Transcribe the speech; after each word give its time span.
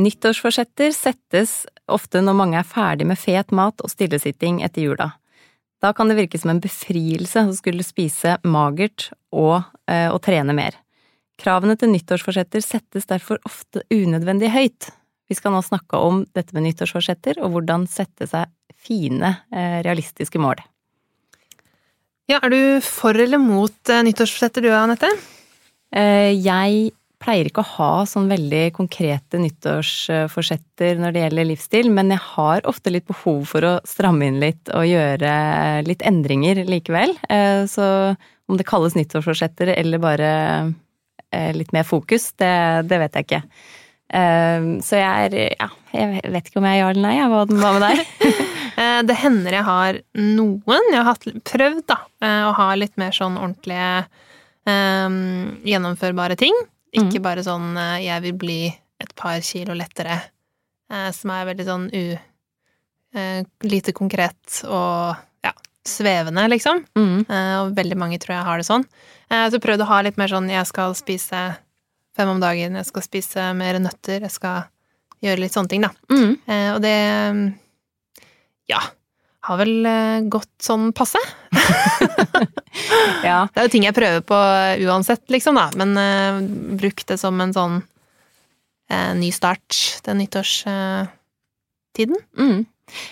Nyttårsforsetter 0.00 0.94
settes 0.96 1.64
ofte 1.90 2.22
når 2.24 2.36
mange 2.38 2.60
er 2.60 2.68
ferdig 2.68 3.06
med 3.10 3.20
fet 3.20 3.50
mat 3.52 3.82
og 3.84 3.92
stillesitting 3.92 4.62
etter 4.64 4.86
jula. 4.86 5.10
Da 5.80 5.92
kan 5.96 6.08
det 6.08 6.16
virke 6.18 6.38
som 6.40 6.52
en 6.52 6.60
befrielse 6.62 7.42
å 7.48 7.56
skulle 7.56 7.84
spise 7.84 8.36
magert 8.44 9.10
og 9.32 9.62
eh, 9.88 10.08
å 10.12 10.20
trene 10.22 10.56
mer. 10.56 10.76
Kravene 11.40 11.76
til 11.80 11.92
nyttårsforsetter 11.92 12.64
settes 12.64 13.08
derfor 13.08 13.40
ofte 13.48 13.84
unødvendig 13.92 14.50
høyt. 14.52 14.90
Vi 15.30 15.36
skal 15.38 15.54
nå 15.54 15.62
snakke 15.64 16.00
om 16.00 16.24
dette 16.36 16.56
med 16.56 16.66
nyttårsforsetter 16.66 17.40
og 17.40 17.54
hvordan 17.54 17.86
sette 17.88 18.28
seg 18.28 18.50
fine, 18.80 19.36
eh, 19.52 19.80
realistiske 19.86 20.40
mål. 20.40 20.60
Ja, 22.30 22.38
Er 22.42 22.50
du 22.50 22.80
for 22.80 23.16
eller 23.16 23.38
mot 23.38 23.88
eh, 23.88 24.02
nyttårsforsetter 24.04 24.62
du, 24.62 24.70
Anette? 24.70 25.08
Eh, 25.90 26.36
jeg 26.36 26.92
pleier 27.20 27.48
ikke 27.50 27.62
å 27.62 27.70
ha 27.76 27.92
sånn 28.08 28.30
veldig 28.30 28.70
konkrete 28.76 29.40
nyttårsforsetter 29.42 31.00
når 31.00 31.14
det 31.14 31.24
gjelder 31.24 31.48
livsstil, 31.50 31.90
men 31.92 32.14
jeg 32.14 32.22
har 32.32 32.64
ofte 32.68 32.92
litt 32.92 33.06
behov 33.10 33.42
for 33.50 33.66
å 33.66 33.72
stramme 33.88 34.30
inn 34.30 34.40
litt 34.42 34.72
og 34.72 34.88
gjøre 34.88 35.32
litt 35.86 36.04
endringer 36.08 36.62
likevel. 36.68 37.12
Så 37.68 37.88
om 38.48 38.56
det 38.56 38.66
kalles 38.68 38.96
nyttårsforsetter 38.96 39.74
eller 39.74 40.02
bare 40.02 40.30
litt 41.54 41.76
mer 41.76 41.84
fokus, 41.86 42.30
det, 42.40 42.54
det 42.88 43.02
vet 43.04 43.20
jeg 43.20 43.28
ikke. 43.28 43.42
Så 44.82 44.98
jeg 44.98 45.28
er 45.28 45.36
Ja, 45.60 45.68
jeg 45.94 46.32
vet 46.32 46.48
ikke 46.48 46.58
om 46.58 46.66
jeg 46.66 46.80
er 46.80 46.82
ja 46.82 46.88
eller 46.90 47.04
nei. 47.04 47.14
Hva, 47.30 47.44
med 47.76 47.84
deg? 47.84 48.02
det 49.12 49.20
hender 49.20 49.60
jeg 49.60 49.68
har 49.68 50.00
noen. 50.16 50.90
Jeg 50.90 51.06
har 51.06 51.22
prøvd 51.52 51.86
da, 51.92 52.00
å 52.48 52.56
ha 52.58 52.72
litt 52.80 52.96
mer 53.00 53.14
sånn 53.14 53.38
ordentlige 53.38 54.08
gjennomførbare 55.68 56.36
ting. 56.40 56.56
Ikke 56.90 57.20
mm. 57.20 57.24
bare 57.24 57.46
sånn 57.46 57.72
eh, 57.78 58.02
'jeg 58.06 58.24
vil 58.26 58.36
bli 58.38 58.60
et 59.00 59.14
par 59.16 59.40
kilo 59.44 59.76
lettere', 59.78 60.20
eh, 60.90 61.10
som 61.14 61.32
er 61.34 61.48
veldig 61.52 61.66
sånn 61.66 61.88
u... 61.94 62.04
Eh, 63.10 63.40
lite 63.66 63.90
konkret 63.90 64.60
og 64.70 65.16
ja, 65.42 65.50
svevende, 65.82 66.44
liksom. 66.46 66.84
Mm. 66.94 67.24
Og 67.26 67.72
veldig 67.74 67.96
mange 67.98 68.20
tror 68.22 68.36
jeg 68.36 68.46
har 68.46 68.60
det 68.60 68.66
sånn. 68.68 68.84
Så 69.50 69.58
prøvd 69.58 69.82
å 69.82 69.88
ha 69.90 69.98
litt 70.06 70.20
mer 70.20 70.30
sånn 70.30 70.46
'jeg 70.46 70.68
skal 70.70 70.94
spise 70.94 71.40
fem 72.14 72.28
om 72.28 72.38
dagen', 72.38 72.78
'jeg 72.78 72.86
skal 72.86 73.02
spise 73.02 73.48
mer 73.58 73.80
nøtter', 73.82 74.22
jeg 74.22 74.30
skal 74.30 74.70
gjøre 75.26 75.40
litt 75.42 75.52
sånne 75.52 75.68
ting, 75.68 75.82
da. 75.82 75.90
Mm. 76.06 76.38
Og 76.76 76.80
det 76.82 77.58
Ja 78.70 78.78
har 79.46 79.60
vel 79.60 79.86
gått 80.28 80.52
sånn 80.60 80.90
passe. 80.96 81.20
ja. 83.28 83.46
Det 83.48 83.60
er 83.60 83.66
jo 83.66 83.72
ting 83.72 83.86
jeg 83.86 83.96
prøver 83.96 84.24
på 84.26 84.40
uansett, 84.86 85.24
liksom, 85.32 85.56
da. 85.56 85.70
Men 85.80 85.96
uh, 85.96 86.42
bruk 86.80 87.06
det 87.08 87.16
som 87.20 87.40
en 87.40 87.54
sånn 87.56 87.78
uh, 87.80 89.12
ny 89.16 89.30
start 89.34 89.78
til 90.04 90.20
nyttårstiden. 90.20 91.08
Uh, 92.36 92.44
mm. 92.44 92.60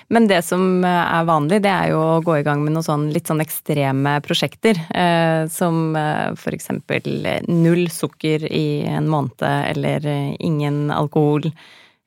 Men 0.08 0.26
det 0.26 0.40
som 0.42 0.84
er 0.84 1.26
vanlig, 1.28 1.60
det 1.62 1.70
er 1.72 1.92
jo 1.92 2.00
å 2.02 2.22
gå 2.24 2.38
i 2.38 2.44
gang 2.46 2.64
med 2.64 2.74
noen 2.74 2.86
sånn, 2.86 3.08
litt 3.14 3.30
sånn 3.30 3.42
ekstreme 3.44 4.16
prosjekter. 4.24 4.80
Eh, 4.90 5.46
som 5.52 5.96
eh, 5.96 6.34
for 6.38 6.56
eksempel 6.56 7.28
null 7.46 7.86
sukker 7.92 8.46
i 8.50 8.82
en 8.90 9.06
måned, 9.10 9.42
eller 9.44 10.08
ingen 10.38 10.88
alkohol 10.94 11.46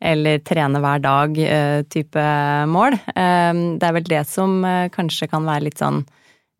eller 0.01 0.41
trene 0.41 0.81
hver 0.81 1.03
dag-type 1.03 2.23
mål. 2.71 2.97
Det 3.13 3.85
er 3.85 3.95
vel 3.95 4.09
det 4.09 4.23
som 4.29 4.63
kanskje 4.95 5.29
kan 5.29 5.45
være 5.45 5.67
litt 5.67 5.81
sånn 5.81 6.01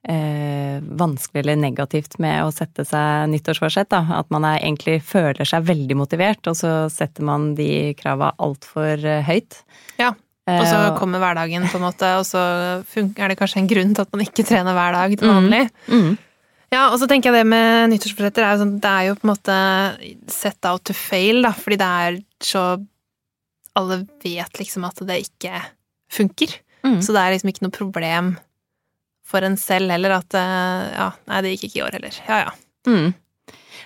eh, 0.07 0.81
vanskelig 0.81 1.43
eller 1.43 1.59
negativt 1.59 2.17
med 2.21 2.45
å 2.45 2.51
sette 2.53 2.85
seg 2.87 3.29
nyttårsforsett. 3.33 3.91
Da. 3.91 4.01
At 4.19 4.31
man 4.33 4.45
er, 4.47 4.61
egentlig 4.61 4.99
føler 5.05 5.47
seg 5.47 5.67
veldig 5.69 5.97
motivert, 5.99 6.45
og 6.49 6.57
så 6.57 6.73
setter 6.93 7.25
man 7.27 7.53
de 7.57 7.93
krava 7.99 8.33
altfor 8.41 9.05
eh, 9.05 9.23
høyt. 9.27 9.61
Ja, 10.01 10.13
og 10.49 10.65
så 10.65 10.79
eh, 10.79 10.97
kommer 10.97 11.21
hverdagen, 11.23 11.69
på 11.69 11.79
en 11.79 11.87
måte, 11.87 12.15
og 12.19 12.27
så 12.27 12.41
er 12.81 13.31
det 13.31 13.39
kanskje 13.39 13.63
en 13.63 13.71
grunn 13.71 13.95
til 13.95 14.05
at 14.05 14.13
man 14.15 14.25
ikke 14.25 14.47
trener 14.47 14.77
hver 14.77 14.97
dag 14.97 15.17
til 15.17 15.33
vanlig. 15.33 15.65
Mm. 15.87 16.05
Mm. 16.11 16.19
Ja, 16.71 16.85
og 16.87 17.01
så 17.01 17.07
tenker 17.11 17.33
jeg 17.33 17.43
det 17.43 17.51
med 17.51 17.91
nyttårsforsetter, 17.91 18.45
er 18.47 18.61
sånn, 18.61 18.77
det 18.79 18.91
er 18.91 19.09
jo 19.09 19.17
på 19.19 19.27
en 19.27 19.33
måte 19.33 19.55
set 20.31 20.69
out 20.69 20.85
to 20.87 20.95
fail, 20.95 21.43
da, 21.43 21.51
fordi 21.51 21.77
det 21.81 21.89
er 22.05 22.21
så 22.41 22.63
Alle 23.79 24.01
vet 24.23 24.59
liksom 24.59 24.85
at 24.87 24.99
det 25.07 25.21
ikke 25.25 25.61
funker. 26.11 26.57
Mm. 26.83 26.99
Så 27.03 27.13
det 27.15 27.21
er 27.23 27.35
liksom 27.35 27.51
ikke 27.51 27.65
noe 27.67 27.75
problem 27.75 28.33
for 29.31 29.45
en 29.47 29.57
selv 29.59 29.93
heller 29.93 30.17
at 30.17 30.35
eh, 30.35 30.85
ja, 30.97 31.09
nei, 31.29 31.41
det 31.43 31.53
gikk 31.53 31.69
ikke 31.69 31.79
i 31.79 31.83
år 31.85 31.99
heller. 31.99 32.21
Ja 32.27 32.39
ja. 32.45 32.55
Mm. 32.89 33.11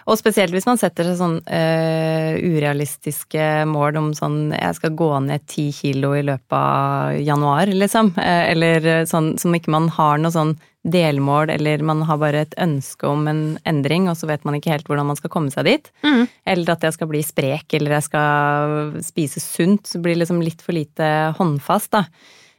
Og 0.05 0.19
spesielt 0.19 0.53
hvis 0.53 0.67
man 0.67 0.77
setter 0.77 1.07
seg 1.07 1.17
sånn 1.17 1.37
uh, 1.49 2.35
urealistiske 2.37 3.65
mål 3.65 3.97
om 3.97 4.09
sånn 4.13 4.53
jeg 4.53 4.77
skal 4.77 4.93
gå 4.97 5.07
ned 5.25 5.45
ti 5.49 5.71
kilo 5.73 6.11
i 6.13 6.21
løpet 6.27 6.53
av 6.53 7.15
januar, 7.25 7.71
liksom. 7.73 8.11
Uh, 8.13 8.43
eller 8.51 9.07
sånn 9.09 9.33
som 9.41 9.55
ikke 9.57 9.73
man 9.73 9.89
har 9.95 10.21
noe 10.21 10.33
sånn 10.35 10.53
delmål, 10.85 11.49
eller 11.55 11.81
man 11.85 12.03
har 12.05 12.19
bare 12.21 12.43
et 12.45 12.55
ønske 12.61 13.09
om 13.09 13.25
en 13.31 13.43
endring, 13.65 14.09
og 14.11 14.17
så 14.19 14.29
vet 14.29 14.45
man 14.45 14.57
ikke 14.57 14.73
helt 14.73 14.89
hvordan 14.89 15.09
man 15.09 15.19
skal 15.19 15.33
komme 15.33 15.53
seg 15.53 15.67
dit. 15.67 15.91
Mm. 16.05 16.25
Eller 16.53 16.73
at 16.75 16.85
jeg 16.85 16.97
skal 16.97 17.09
bli 17.09 17.23
sprek, 17.25 17.67
eller 17.73 17.97
jeg 17.97 18.07
skal 18.07 18.97
spise 19.05 19.43
sunt. 19.43 19.89
Så 19.89 20.01
blir 20.01 20.15
det 20.15 20.23
liksom 20.25 20.43
litt 20.45 20.61
for 20.65 20.77
lite 20.77 21.11
håndfast, 21.39 21.95
da. 21.97 22.05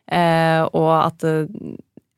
Eh, 0.07 0.63
og 0.77 0.93
at 1.01 1.25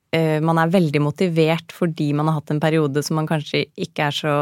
Eh, 0.09 0.39
man 0.41 0.57
er 0.57 0.71
veldig 0.73 1.01
motivert 1.05 1.73
fordi 1.77 2.07
man 2.17 2.31
har 2.31 2.39
hatt 2.39 2.53
en 2.55 2.63
periode 2.63 3.03
som 3.05 3.19
man 3.19 3.27
kanskje 3.29 3.67
ikke 3.77 4.07
er 4.07 4.15
så 4.17 4.37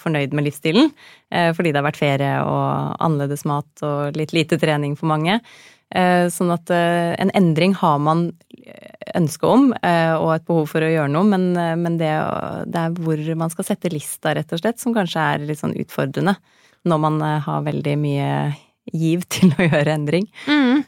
fornøyd 0.00 0.34
med 0.34 0.48
livsstilen. 0.48 0.90
Eh, 1.30 1.52
fordi 1.54 1.70
det 1.70 1.78
har 1.78 1.86
vært 1.86 2.00
ferie 2.00 2.32
og 2.42 2.96
annerledes 2.98 3.46
mat 3.46 3.84
og 3.86 4.18
litt 4.18 4.34
lite 4.34 4.58
trening 4.58 4.96
for 4.98 5.12
mange. 5.12 5.38
Eh, 5.92 6.26
sånn 6.32 6.52
at 6.54 6.72
en 6.72 7.32
endring 7.36 7.76
har 7.76 7.98
man 8.00 8.30
ønske 9.18 9.44
om 9.44 9.64
og 9.74 10.28
et 10.32 10.44
behov 10.46 10.68
for 10.70 10.84
å 10.84 10.88
gjøre 10.88 11.10
noe, 11.12 11.26
men, 11.26 11.50
men 11.82 11.96
det, 12.00 12.12
det, 12.70 12.84
er 12.84 12.94
hvor 13.02 13.20
man 13.36 13.50
skal 13.52 13.66
sette 13.66 13.90
lista, 13.92 14.32
rett 14.36 14.54
og 14.54 14.62
slett, 14.62 14.80
som 14.80 14.94
kanskje 14.96 15.24
er 15.34 15.44
litt 15.48 15.60
sånn 15.60 15.74
utfordrende. 15.76 16.36
Når 16.88 17.00
man 17.02 17.18
har 17.44 17.66
veldig 17.66 17.96
mye 18.00 18.30
giv 18.90 19.26
til 19.34 19.52
å 19.58 19.68
gjøre 19.68 19.98
endring. 19.98 20.30
Mm. 20.46 20.84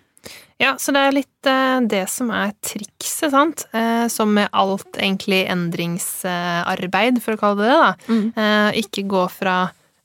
Ja, 0.62 0.76
så 0.78 0.94
det 0.94 1.03
er 1.03 1.16
litt 1.16 1.48
eh, 1.50 1.78
det 1.91 2.04
som 2.12 2.31
er 2.34 2.54
trikset, 2.64 3.32
sant. 3.34 3.66
Eh, 3.75 4.06
som 4.12 4.31
med 4.37 4.53
alt 4.54 4.97
egentlig 5.00 5.43
endringsarbeid, 5.50 7.19
for 7.25 7.34
å 7.34 7.41
kalle 7.41 7.64
det 7.64 7.70
det, 7.70 7.78
da. 7.82 7.91
Mm. 8.09 8.26
Eh, 8.38 8.81
ikke 8.84 9.06
gå 9.10 9.25
fra 9.32 9.59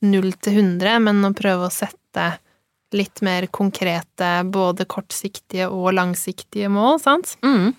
null 0.10 0.32
til 0.42 0.58
hundre, 0.58 0.98
men 1.04 1.22
å 1.28 1.36
prøve 1.38 1.68
å 1.68 1.74
sette 1.74 2.32
litt 2.96 3.22
mer 3.26 3.48
konkrete, 3.54 4.32
både 4.50 4.88
kortsiktige 4.90 5.70
og 5.70 5.94
langsiktige 5.98 6.72
mål, 6.74 7.00
sant. 7.04 7.36
Mm. 7.46 7.74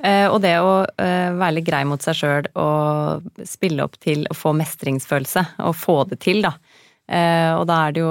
Eh, 0.00 0.26
og 0.30 0.38
det 0.40 0.54
å 0.64 0.80
eh, 0.96 1.30
være 1.36 1.58
litt 1.58 1.66
grei 1.66 1.82
mot 1.88 2.00
seg 2.00 2.16
sjøl 2.16 2.46
og 2.56 3.26
spille 3.44 3.84
opp 3.84 3.98
til 4.00 4.24
å 4.30 4.36
få 4.36 4.54
mestringsfølelse, 4.56 5.44
og 5.66 5.76
få 5.76 5.98
det 6.08 6.22
til, 6.24 6.40
da. 6.46 6.54
Eh, 7.10 7.50
og 7.58 7.64
da 7.66 7.76
er 7.88 7.94
det 7.96 8.04
jo 8.04 8.10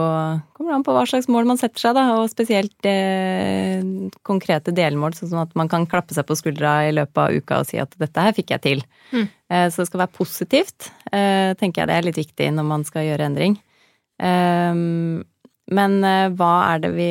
Kommer 0.59 0.73
an 0.75 0.83
på 0.83 0.91
hva 0.91 1.05
slags 1.07 1.29
mål 1.31 1.45
man 1.47 1.57
setter 1.57 1.81
seg, 1.81 1.95
da. 1.97 2.03
Og 2.19 2.29
spesielt 2.29 2.85
eh, 2.89 3.81
konkrete 4.27 4.73
delmål, 4.75 5.15
sånn 5.17 5.41
at 5.41 5.55
man 5.57 5.71
kan 5.71 5.87
klappe 5.89 6.13
seg 6.13 6.27
på 6.29 6.37
skuldra 6.37 6.75
i 6.89 6.93
løpet 6.93 7.23
av 7.23 7.33
uka 7.33 7.61
og 7.63 7.69
si 7.71 7.81
at 7.81 7.95
'dette 7.97 8.27
her 8.27 8.37
fikk 8.37 8.53
jeg 8.53 8.65
til'. 8.67 8.85
Mm. 9.09 9.27
Så 9.73 9.81
det 9.81 9.87
skal 9.89 10.03
være 10.03 10.13
positivt, 10.13 10.91
tenker 11.09 11.81
jeg 11.81 11.87
det 11.89 11.93
er 11.95 12.05
litt 12.05 12.19
viktig 12.19 12.51
når 12.53 12.65
man 12.69 12.83
skal 12.85 13.07
gjøre 13.07 13.25
endring. 13.25 13.55
Eh, 15.69 15.75
men 15.75 16.03
eh, 16.03 16.27
hva 16.33 16.53
er 16.73 16.83
det 16.83 16.93
vi 16.95 17.09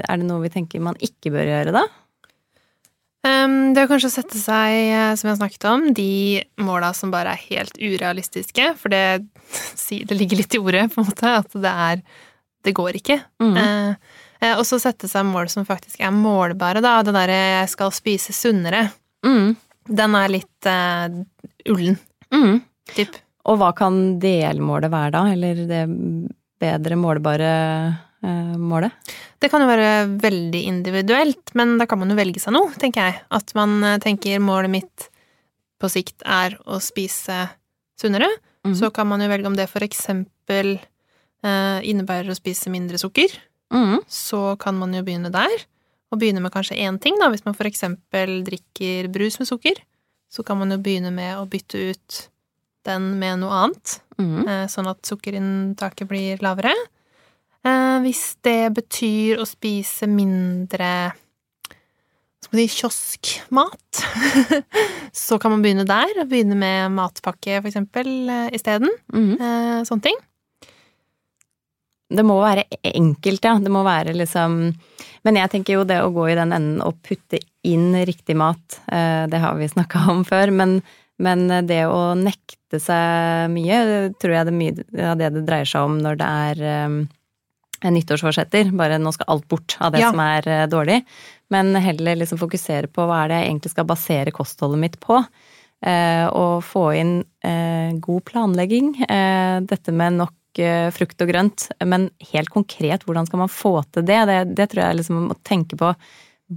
Er 0.00 0.18
det 0.20 0.26
noe 0.28 0.44
vi 0.44 0.52
tenker 0.52 0.82
man 0.84 0.98
ikke 1.00 1.32
bør 1.34 1.50
gjøre, 1.50 1.74
da? 1.74 1.84
Um, 3.24 3.72
det 3.72 3.86
å 3.86 3.88
kanskje 3.88 4.10
sette 4.12 4.36
seg, 4.36 4.74
eh, 4.92 5.14
som 5.16 5.30
har 5.30 5.38
snakket 5.38 5.64
om, 5.70 5.86
de 5.96 6.42
måla 6.60 6.90
som 6.92 7.08
bare 7.12 7.32
er 7.32 7.46
helt 7.48 7.78
urealistiske, 7.80 8.74
for 8.76 8.92
det, 8.92 9.24
det, 10.10 10.18
ligger 10.18 10.42
litt 10.42 10.56
i 10.56 10.60
ordet, 10.60 10.90
på 10.92 11.00
en 11.00 11.08
måte, 11.08 11.32
at 11.40 11.56
det 11.56 11.72
er 11.88 12.04
Det 12.64 12.72
går 12.72 12.96
ikke. 12.96 13.18
Mm. 13.44 13.56
Uh, 13.56 14.20
uh, 14.40 14.54
og 14.58 14.62
så 14.64 14.78
sette 14.80 15.08
seg 15.08 15.26
mål 15.28 15.50
som 15.52 15.66
faktisk 15.68 16.00
er 16.00 16.12
målbare, 16.16 16.80
da. 16.80 17.02
Det 17.04 17.12
derre 17.12 17.40
'jeg 17.60 17.68
skal 17.68 17.92
spise 17.92 18.32
sunnere', 18.32 18.90
mm. 19.24 19.56
den 19.88 20.14
er 20.16 20.32
litt 20.32 20.68
uh, 20.68 21.08
ullen. 21.68 21.98
Mm. 22.32 22.62
Typ. 22.94 23.16
Og 23.44 23.58
hva 23.60 23.74
kan 23.76 24.18
delmålet 24.20 24.92
være 24.92 25.12
da, 25.12 25.26
eller 25.32 25.60
det 25.68 25.82
bedre 26.64 26.98
målbare 26.98 27.52
eh, 28.24 28.54
målet? 28.60 28.94
Det 29.38 29.50
kan 29.52 29.62
jo 29.62 29.68
være 29.68 29.90
veldig 30.22 30.62
individuelt, 30.70 31.52
men 31.58 31.76
da 31.80 31.86
kan 31.90 32.00
man 32.00 32.12
jo 32.12 32.18
velge 32.18 32.42
seg 32.42 32.56
noe, 32.56 32.72
tenker 32.80 33.08
jeg. 33.10 33.20
At 33.36 33.52
man 33.58 33.76
eh, 33.84 34.00
tenker 34.02 34.42
målet 34.42 34.72
mitt 34.72 35.08
på 35.80 35.90
sikt 35.92 36.24
er 36.24 36.56
å 36.64 36.80
spise 36.82 37.44
sunnere. 38.00 38.30
Mm. 38.64 38.74
Så 38.78 38.90
kan 38.94 39.08
man 39.10 39.22
jo 39.22 39.28
velge 39.28 39.50
om 39.50 39.56
det 39.58 39.68
for 39.68 39.84
eksempel 39.84 40.76
eh, 41.44 41.78
innebærer 41.84 42.32
å 42.32 42.38
spise 42.38 42.72
mindre 42.72 43.00
sukker. 43.00 43.32
Mm. 43.74 44.00
Så 44.08 44.54
kan 44.60 44.78
man 44.78 44.94
jo 44.96 45.04
begynne 45.04 45.32
der. 45.34 45.66
Og 46.12 46.20
begynne 46.20 46.42
med 46.44 46.54
kanskje 46.54 46.78
én 46.78 47.00
ting, 47.02 47.18
da. 47.20 47.28
Hvis 47.32 47.44
man 47.46 47.56
for 47.58 47.68
eksempel 47.68 48.38
drikker 48.46 49.10
brus 49.12 49.40
med 49.40 49.50
sukker, 49.50 49.80
så 50.30 50.44
kan 50.46 50.58
man 50.60 50.72
jo 50.72 50.78
begynne 50.82 51.10
med 51.14 51.36
å 51.40 51.46
bytte 51.50 51.90
ut 51.90 52.20
den 52.86 53.14
med 53.20 53.40
noe 53.42 53.62
annet. 53.64 54.00
mm. 54.18 54.48
eh, 54.48 54.66
sånn 54.70 54.88
at 54.90 55.02
sukkerinntaket 55.08 56.08
blir 56.10 56.42
lavere. 56.44 56.74
Eh, 57.64 57.98
hvis 58.04 58.36
det 58.44 58.74
betyr 58.76 59.40
å 59.40 59.48
spise 59.48 60.08
mindre 60.10 61.14
skal 62.44 62.58
vi 62.58 62.66
si 62.68 62.82
kioskmat, 62.82 64.02
så 65.24 65.38
kan 65.40 65.54
man 65.54 65.62
begynne 65.64 65.86
der. 65.88 66.12
Begynne 66.28 66.58
med 66.60 66.92
matpakke, 66.92 67.62
for 67.62 67.70
eksempel, 67.70 68.10
eh, 68.28 68.50
isteden. 68.52 68.92
Mm. 69.14 69.30
Eh, 69.32 69.78
sånne 69.88 70.04
ting. 70.10 70.20
Det 72.14 72.22
må 72.22 72.36
være 72.42 72.66
enkelt, 72.84 73.48
ja. 73.48 73.54
Det 73.64 73.72
må 73.72 73.80
være 73.82 74.12
liksom 74.14 74.58
Men 75.24 75.38
jeg 75.40 75.50
tenker 75.54 75.78
jo 75.78 75.86
det 75.88 76.02
å 76.04 76.12
gå 76.12 76.26
i 76.28 76.36
den 76.36 76.52
enden 76.52 76.82
og 76.84 76.98
putte 77.02 77.40
inn 77.64 77.96
riktig 78.04 78.36
mat, 78.36 78.76
det 78.84 79.38
har 79.40 79.54
vi 79.56 79.70
snakka 79.72 80.02
om 80.12 80.20
før, 80.28 80.50
men, 80.52 80.74
men 81.22 81.46
det 81.68 81.84
å 81.86 82.14
nekte 82.18 82.80
seg 82.82 83.50
mye, 83.54 83.76
tror 84.18 84.34
jeg 84.34 84.46
det 84.48 84.52
er 84.54 84.58
mye 84.58 85.10
av 85.12 85.18
det 85.20 85.28
det 85.36 85.44
dreier 85.46 85.68
seg 85.70 85.86
om 85.86 85.98
når 86.02 86.18
det 86.18 86.30
er 86.48 86.62
eh, 86.70 86.96
en 87.84 87.94
nyttårsforsetter. 87.94 88.70
Bare 88.74 88.98
nå 88.98 89.12
skal 89.14 89.28
alt 89.34 89.48
bort 89.48 89.76
av 89.84 89.92
det 89.94 90.00
Ja. 90.02 90.10
som 90.10 90.20
er 90.24 90.48
eh, 90.48 90.66
dårlig. 90.66 91.02
Men 91.52 91.74
heller 91.76 92.16
liksom 92.16 92.40
fokusere 92.40 92.88
på 92.90 93.04
hva 93.06 93.24
er 93.24 93.28
det 93.30 93.40
jeg 93.42 93.50
egentlig 93.52 93.70
skal 93.74 93.86
basere 93.90 94.32
kostholdet 94.34 94.80
mitt 94.80 94.96
på. 95.00 95.20
Eh, 95.84 96.26
og 96.32 96.64
få 96.64 96.86
inn 96.96 97.14
eh, 97.44 97.92
god 98.00 98.24
planlegging. 98.24 98.94
Eh, 99.04 99.60
dette 99.68 99.92
med 99.92 100.16
nok 100.22 100.58
eh, 100.64 100.88
frukt 100.96 101.20
og 101.20 101.28
grønt. 101.30 101.68
Men 101.84 102.08
helt 102.32 102.50
konkret, 102.54 103.04
hvordan 103.04 103.28
skal 103.28 103.44
man 103.44 103.52
få 103.52 103.76
til 103.92 104.06
det? 104.08 104.22
Det, 104.30 104.38
det 104.56 104.70
tror 104.72 104.86
jeg 104.86 105.02
liksom 105.02 105.26
må 105.28 105.36
tenke 105.44 105.76
på. 105.78 105.92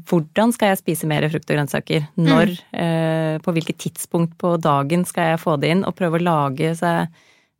Hvordan 0.08 0.52
skal 0.52 0.74
jeg 0.74 0.82
spise 0.82 1.08
mer 1.08 1.24
frukt 1.32 1.48
og 1.48 1.56
grønnsaker? 1.56 2.08
Når? 2.20 2.52
Eh, 2.76 3.38
på 3.44 3.54
hvilket 3.56 3.80
tidspunkt 3.86 4.36
på 4.42 4.58
dagen 4.60 5.06
skal 5.08 5.32
jeg 5.32 5.42
få 5.42 5.56
det 5.62 5.72
inn? 5.72 5.86
Og 5.88 5.96
prøve 5.96 6.20
å 6.20 6.26
lage 6.26 6.74
seg 6.76 7.08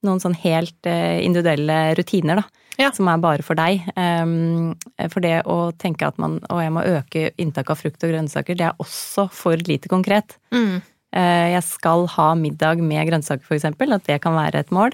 noen 0.06 0.20
sånn 0.22 0.36
helt 0.44 0.90
eh, 0.90 1.24
individuelle 1.24 1.96
rutiner, 1.98 2.42
da. 2.44 2.64
Ja. 2.78 2.92
Som 2.94 3.08
er 3.10 3.18
bare 3.18 3.42
for 3.42 3.58
deg. 3.58 3.88
Um, 3.98 4.76
for 5.10 5.24
det 5.24 5.40
å 5.50 5.72
tenke 5.82 6.06
at 6.06 6.20
man 6.22 6.38
å, 6.46 6.60
jeg 6.62 6.74
må 6.76 6.84
øke 6.86 7.24
inntaket 7.42 7.74
av 7.74 7.80
frukt 7.80 8.06
og 8.06 8.12
grønnsaker, 8.12 8.60
det 8.60 8.68
er 8.68 8.84
også 8.84 9.26
for 9.34 9.58
lite 9.66 9.90
konkret. 9.90 10.36
Mm. 10.54 10.84
Eh, 11.18 11.48
Jeg 11.56 11.64
skal 11.66 12.06
ha 12.14 12.28
middag 12.38 12.84
med 12.84 13.08
grønnsaker, 13.10 13.50
eksempel, 13.58 13.96
at 13.96 14.06
det 14.06 14.20
kan 14.22 14.38
være 14.38 14.62
et 14.62 14.76
mål. 14.76 14.94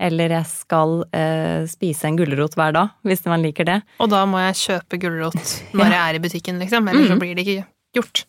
Eller 0.00 0.32
jeg 0.32 0.48
skal 0.48 1.02
eh, 1.12 1.66
spise 1.68 2.08
en 2.08 2.16
gulrot 2.16 2.54
hver 2.56 2.72
dag, 2.72 2.94
hvis 3.04 3.20
man 3.28 3.42
liker 3.44 3.68
det. 3.68 3.78
Og 4.00 4.08
da 4.12 4.22
må 4.28 4.40
jeg 4.46 4.56
kjøpe 4.62 5.00
gulrot 5.02 5.36
når 5.76 5.92
jeg 5.92 6.00
er 6.00 6.16
i 6.18 6.22
butikken, 6.24 6.60
liksom. 6.62 6.88
Ellers 6.88 7.10
så 7.12 7.18
blir 7.20 7.36
det 7.36 7.44
ikke 7.46 7.66
gjort. 7.98 8.24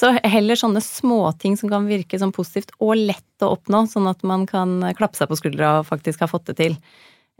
Så 0.00 0.10
heller 0.24 0.56
sånne 0.56 0.80
småting 0.80 1.58
som 1.60 1.68
kan 1.68 1.84
virke 1.86 2.18
sånn 2.18 2.32
positivt 2.32 2.70
og 2.80 2.94
lett 2.96 3.44
å 3.44 3.50
oppnå, 3.52 3.82
sånn 3.90 4.08
at 4.08 4.22
man 4.24 4.46
kan 4.48 4.78
klappe 4.96 5.18
seg 5.18 5.28
på 5.28 5.36
skuldra 5.36 5.80
og 5.82 5.88
faktisk 5.90 6.22
ha 6.24 6.28
fått 6.30 6.46
det 6.50 6.56
til. 6.62 6.76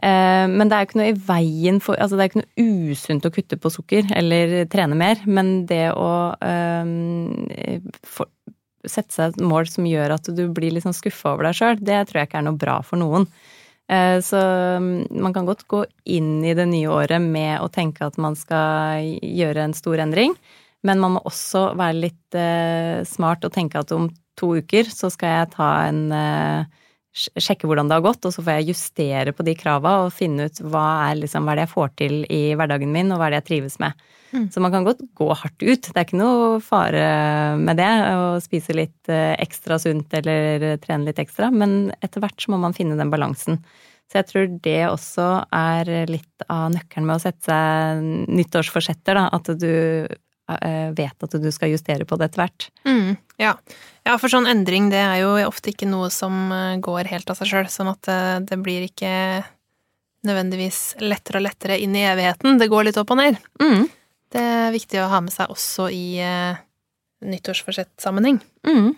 Eh, 0.03 0.47
Men 0.49 0.69
det 0.69 0.77
er 0.77 0.85
jo 0.85 0.89
ikke 0.91 0.99
noe 1.01 1.11
i 1.11 1.17
veien 1.29 1.81
for 1.85 1.99
Altså 2.01 2.17
det 2.17 2.23
er 2.25 2.31
ikke 2.31 2.41
noe 2.41 2.93
usunt 2.93 3.27
å 3.29 3.33
kutte 3.35 3.59
på 3.61 3.69
sukker 3.73 4.06
eller 4.17 4.65
trene 4.73 4.97
mer, 4.97 5.21
men 5.29 5.67
det 5.69 5.91
å 5.93 6.11
eh, 6.41 7.81
for, 8.05 8.29
sette 8.88 9.12
seg 9.15 9.35
et 9.35 9.43
mål 9.44 9.69
som 9.69 9.88
gjør 9.88 10.15
at 10.17 10.31
du 10.37 10.47
blir 10.53 10.73
litt 10.73 10.87
sånn 10.87 10.97
skuffa 10.97 11.35
over 11.35 11.49
deg 11.49 11.59
sjøl, 11.59 11.81
det 11.81 11.99
tror 12.09 12.21
jeg 12.21 12.31
ikke 12.31 12.41
er 12.41 12.47
noe 12.47 12.61
bra 12.61 12.79
for 12.87 13.00
noen. 13.00 13.27
Eh, 13.91 14.21
Så 14.25 14.38
mm, 14.38 15.11
man 15.21 15.35
kan 15.37 15.49
godt 15.49 15.67
gå 15.69 15.85
inn 16.05 16.44
i 16.44 16.55
det 16.55 16.69
nye 16.71 16.88
året 16.88 17.21
med 17.21 17.61
å 17.61 17.69
tenke 17.69 18.06
at 18.06 18.19
man 18.19 18.37
skal 18.38 19.05
gjøre 19.21 19.67
en 19.67 19.77
stor 19.77 20.00
endring, 20.00 20.37
men 20.87 21.00
man 21.03 21.17
må 21.19 21.25
også 21.29 21.75
være 21.77 22.00
litt 22.06 22.38
eh, 22.38 23.03
smart 23.05 23.44
og 23.44 23.53
tenke 23.53 23.82
at 23.82 23.93
om 23.93 24.09
to 24.41 24.55
uker 24.62 24.88
så 24.88 25.11
skal 25.12 25.35
jeg 25.35 25.53
ta 25.56 25.71
en 25.91 26.06
eh, 26.17 26.80
Sjekke 27.11 27.67
hvordan 27.67 27.89
det 27.91 27.97
har 27.99 28.05
gått, 28.05 28.23
og 28.23 28.31
så 28.31 28.43
får 28.47 28.61
jeg 28.61 28.71
justere 28.71 29.33
på 29.35 29.43
de 29.43 29.57
krava 29.59 29.97
og 30.05 30.12
finne 30.15 30.47
ut 30.47 30.61
hva 30.62 30.85
er, 31.09 31.17
liksom, 31.19 31.43
hva 31.43 31.57
er 31.57 31.59
det 31.59 31.65
jeg 31.65 31.73
får 31.73 31.89
til 31.99 32.15
i 32.31 32.41
hverdagen 32.55 32.93
min, 32.95 33.11
og 33.11 33.19
hva 33.19 33.27
er 33.27 33.35
det 33.35 33.41
jeg 33.41 33.49
trives 33.49 33.81
med. 33.83 34.05
Mm. 34.31 34.47
Så 34.55 34.62
man 34.62 34.71
kan 34.71 34.87
godt 34.87 35.03
gå 35.19 35.27
hardt 35.35 35.59
ut. 35.59 35.89
Det 35.89 35.97
er 35.97 36.07
ikke 36.07 36.21
noe 36.21 36.61
fare 36.62 37.05
med 37.59 37.81
det, 37.83 37.91
å 38.15 38.39
spise 38.45 38.77
litt 38.79 39.11
eh, 39.11 39.35
ekstra 39.43 39.81
sunt 39.83 40.15
eller 40.21 40.79
trene 40.85 41.11
litt 41.11 41.19
ekstra, 41.19 41.51
men 41.51 41.91
etter 41.99 42.23
hvert 42.23 42.39
så 42.39 42.55
må 42.55 42.62
man 42.62 42.77
finne 42.79 42.99
den 43.01 43.11
balansen. 43.11 43.59
Så 44.11 44.19
jeg 44.19 44.31
tror 44.31 44.49
det 44.63 44.81
også 44.89 45.29
er 45.55 45.91
litt 46.11 46.47
av 46.51 46.71
nøkkelen 46.75 47.06
med 47.06 47.19
å 47.21 47.23
sette 47.23 47.47
seg 47.47 48.31
nyttårsforsetter, 48.39 49.19
da. 49.19 49.29
At 49.35 49.51
du 49.59 49.71
eh, 49.71 50.89
vet 50.99 51.27
at 51.27 51.37
du 51.39 51.51
skal 51.55 51.71
justere 51.75 52.06
på 52.06 52.19
det 52.19 52.31
etter 52.31 52.43
hvert. 52.43 52.67
Mm, 52.89 53.15
ja. 53.41 53.55
ja, 54.07 54.17
for 54.21 54.33
sånn 54.33 54.49
endring, 54.51 54.91
det 54.93 55.01
er 55.01 55.23
jo 55.23 55.33
ofte 55.49 55.73
ikke 55.73 55.89
noe 55.89 56.11
som 56.15 56.53
eh, 56.55 56.77
går 56.83 57.11
helt 57.11 57.33
av 57.33 57.41
seg 57.41 57.53
sjøl, 57.53 57.71
sånn 57.73 57.93
at 57.93 58.11
eh, 58.13 58.37
det 58.47 58.61
blir 58.61 58.87
ikke 58.87 59.13
nødvendigvis 60.27 61.01
lettere 61.01 61.41
og 61.41 61.47
lettere 61.49 61.79
inn 61.81 61.95
i 61.97 62.05
evigheten. 62.05 62.59
Det 62.61 62.69
går 62.71 62.91
litt 62.91 63.01
opp 63.01 63.13
og 63.15 63.21
ned. 63.23 63.39
Mm. 63.63 63.87
Det 64.31 64.41
er 64.41 64.75
viktig 64.75 65.01
å 65.03 65.11
ha 65.11 65.23
med 65.25 65.33
seg 65.35 65.51
også 65.51 65.89
i 65.91 66.21
uh, 66.23 66.59
nyttårsforsett-sammenheng. 67.25 68.39
Mm. 68.69 68.93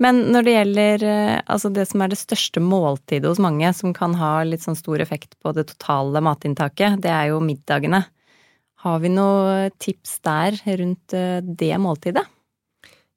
Men 0.00 0.22
når 0.32 0.46
det 0.46 0.54
gjelder 0.54 1.02
eh, 1.04 1.40
altså 1.44 1.68
det 1.76 1.84
som 1.90 2.00
er 2.00 2.12
det 2.12 2.16
største 2.16 2.62
måltidet 2.64 3.28
hos 3.28 3.42
mange, 3.42 3.68
som 3.76 3.92
kan 3.96 4.14
ha 4.16 4.38
litt 4.48 4.64
sånn 4.64 4.78
stor 4.78 5.02
effekt 5.04 5.36
på 5.42 5.52
det 5.56 5.66
totale 5.74 6.22
matinntaket, 6.24 7.02
det 7.04 7.12
er 7.12 7.34
jo 7.34 7.42
middagene. 7.44 8.00
Har 8.80 9.02
vi 9.02 9.10
noe 9.12 9.68
tips 9.76 10.14
der 10.24 10.56
rundt 10.80 11.12
eh, 11.12 11.42
det 11.44 11.74
måltidet? 11.82 12.24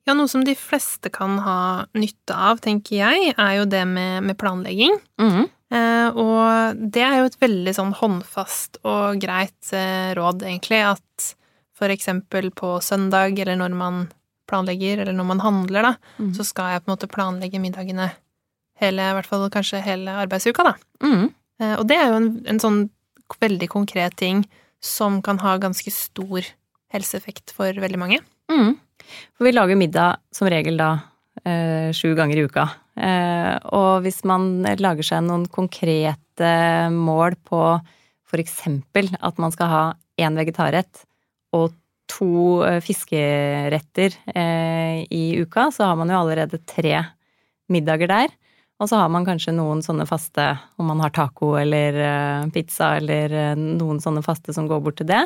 Ja, 0.07 0.13
noe 0.17 0.27
som 0.27 0.43
de 0.43 0.55
fleste 0.59 1.09
kan 1.13 1.37
ha 1.45 1.85
nytte 1.95 2.35
av, 2.35 2.59
tenker 2.63 2.97
jeg, 2.97 3.33
er 3.39 3.53
jo 3.61 3.67
det 3.71 3.85
med, 3.87 4.23
med 4.27 4.35
planlegging. 4.39 4.97
Mm. 5.21 5.45
Eh, 5.73 6.09
og 6.19 6.81
det 6.91 7.01
er 7.05 7.21
jo 7.21 7.29
et 7.29 7.37
veldig 7.41 7.73
sånn 7.77 7.93
håndfast 7.97 8.81
og 8.83 9.21
greit 9.23 9.71
eh, 9.71 10.11
råd, 10.17 10.43
egentlig, 10.43 10.81
at 10.91 11.29
for 11.73 11.89
eksempel 11.93 12.51
på 12.53 12.75
søndag, 12.83 13.39
eller 13.39 13.55
når 13.61 13.73
man 13.79 14.01
planlegger, 14.51 14.99
eller 15.05 15.15
når 15.15 15.29
man 15.31 15.39
handler, 15.41 15.87
da, 15.87 15.93
Mm. 16.19 16.33
så 16.35 16.43
skal 16.45 16.73
jeg 16.73 16.83
på 16.83 16.91
en 16.91 16.93
måte 16.97 17.09
planlegge 17.09 17.59
middagene 17.63 18.09
hele, 18.83 19.01
i 19.07 19.15
hvert 19.15 19.25
fall 19.29 19.47
kanskje 19.49 19.79
hele 19.81 20.11
arbeidsuka, 20.25 20.67
da. 20.67 20.75
Mm. 21.01 21.29
Eh, 21.63 21.75
og 21.79 21.87
det 21.87 21.97
er 21.97 22.11
jo 22.11 22.19
en, 22.19 22.29
en 22.51 22.59
sånn 22.59 22.81
veldig 23.41 23.69
konkret 23.71 24.17
ting 24.19 24.43
som 24.83 25.21
kan 25.23 25.39
ha 25.41 25.55
ganske 25.63 25.89
stor 25.95 26.43
helseeffekt 26.93 27.53
for 27.55 27.71
veldig 27.73 27.97
mange. 28.01 28.19
Mm. 28.51 28.75
For 29.37 29.47
vi 29.47 29.53
lager 29.53 29.79
middag 29.79 30.21
som 30.33 30.49
regel 30.51 30.77
da 30.79 30.91
eh, 31.45 31.91
sju 31.95 32.13
ganger 32.17 32.39
i 32.39 32.45
uka. 32.47 32.67
Eh, 32.93 33.53
og 33.73 34.03
hvis 34.05 34.21
man 34.29 34.65
lager 34.79 35.05
seg 35.05 35.23
noen 35.25 35.47
konkrete 35.51 36.53
mål 36.93 37.37
på 37.47 37.63
eksempel 38.33 39.11
at 39.21 39.37
man 39.37 39.51
skal 39.53 39.67
ha 39.69 39.81
én 40.17 40.33
vegetarrett 40.33 41.03
og 41.53 41.75
to 42.09 42.63
eh, 42.65 42.79
fiskeretter 42.81 44.15
i 45.13 45.23
uka, 45.37 45.67
så 45.69 45.91
har 45.91 45.99
man 45.99 46.09
jo 46.09 46.17
allerede 46.23 46.57
tre 46.65 46.95
middager 47.69 48.09
der. 48.09 48.33
Og 48.81 48.89
så 48.89 48.97
har 48.97 49.11
man 49.13 49.25
kanskje 49.27 49.53
noen 49.53 49.83
sånne 49.85 50.07
faste, 50.09 50.47
om 50.81 50.89
man 50.89 51.03
har 51.05 51.13
taco 51.13 51.53
eller 51.59 52.49
pizza 52.51 52.95
eller 52.97 53.53
noen 53.55 54.01
sånne 54.01 54.25
faste 54.25 54.55
som 54.57 54.65
går 54.67 54.81
bort 54.81 54.97
til 54.99 55.11
det. 55.13 55.21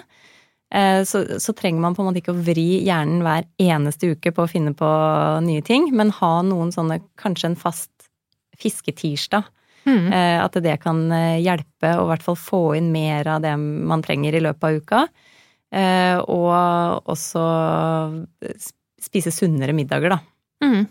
Eh, 0.74 1.04
Så, 1.08 1.40
så 1.40 1.54
trenger 1.56 1.80
man 1.82 1.96
på 1.96 2.04
en 2.04 2.10
måte 2.10 2.20
ikke 2.22 2.36
å 2.36 2.42
vri 2.44 2.84
hjernen 2.84 3.22
hver 3.24 3.46
eneste 3.62 4.12
uke 4.16 4.34
på 4.36 4.44
å 4.44 4.52
finne 4.52 4.74
på 4.76 4.90
nye 5.46 5.62
ting, 5.64 5.90
men 5.96 6.12
ha 6.20 6.42
noen 6.44 6.74
sånne, 6.76 7.00
kanskje 7.20 7.54
en 7.54 7.60
fast 7.60 7.92
fisketirsdag. 8.60 9.48
Mm. 9.88 10.12
Eh, 10.12 10.44
At 10.44 10.58
det 10.64 10.76
kan 10.84 11.06
eh, 11.16 11.40
hjelpe 11.40 11.94
å 11.96 12.04
i 12.06 12.12
hvert 12.12 12.26
fall 12.26 12.36
få 12.36 12.62
inn 12.76 12.92
mer 12.92 13.28
av 13.38 13.42
det 13.46 13.56
man 13.58 14.04
trenger 14.04 14.36
i 14.36 14.44
løpet 14.44 14.64
av 14.68 14.82
uka. 14.82 15.08
Og 16.32 17.08
også 17.12 17.42
spise 19.04 19.34
sunnere 19.36 19.74
middager, 19.76 20.14
da. 20.16 20.20
Mm. 20.64 20.86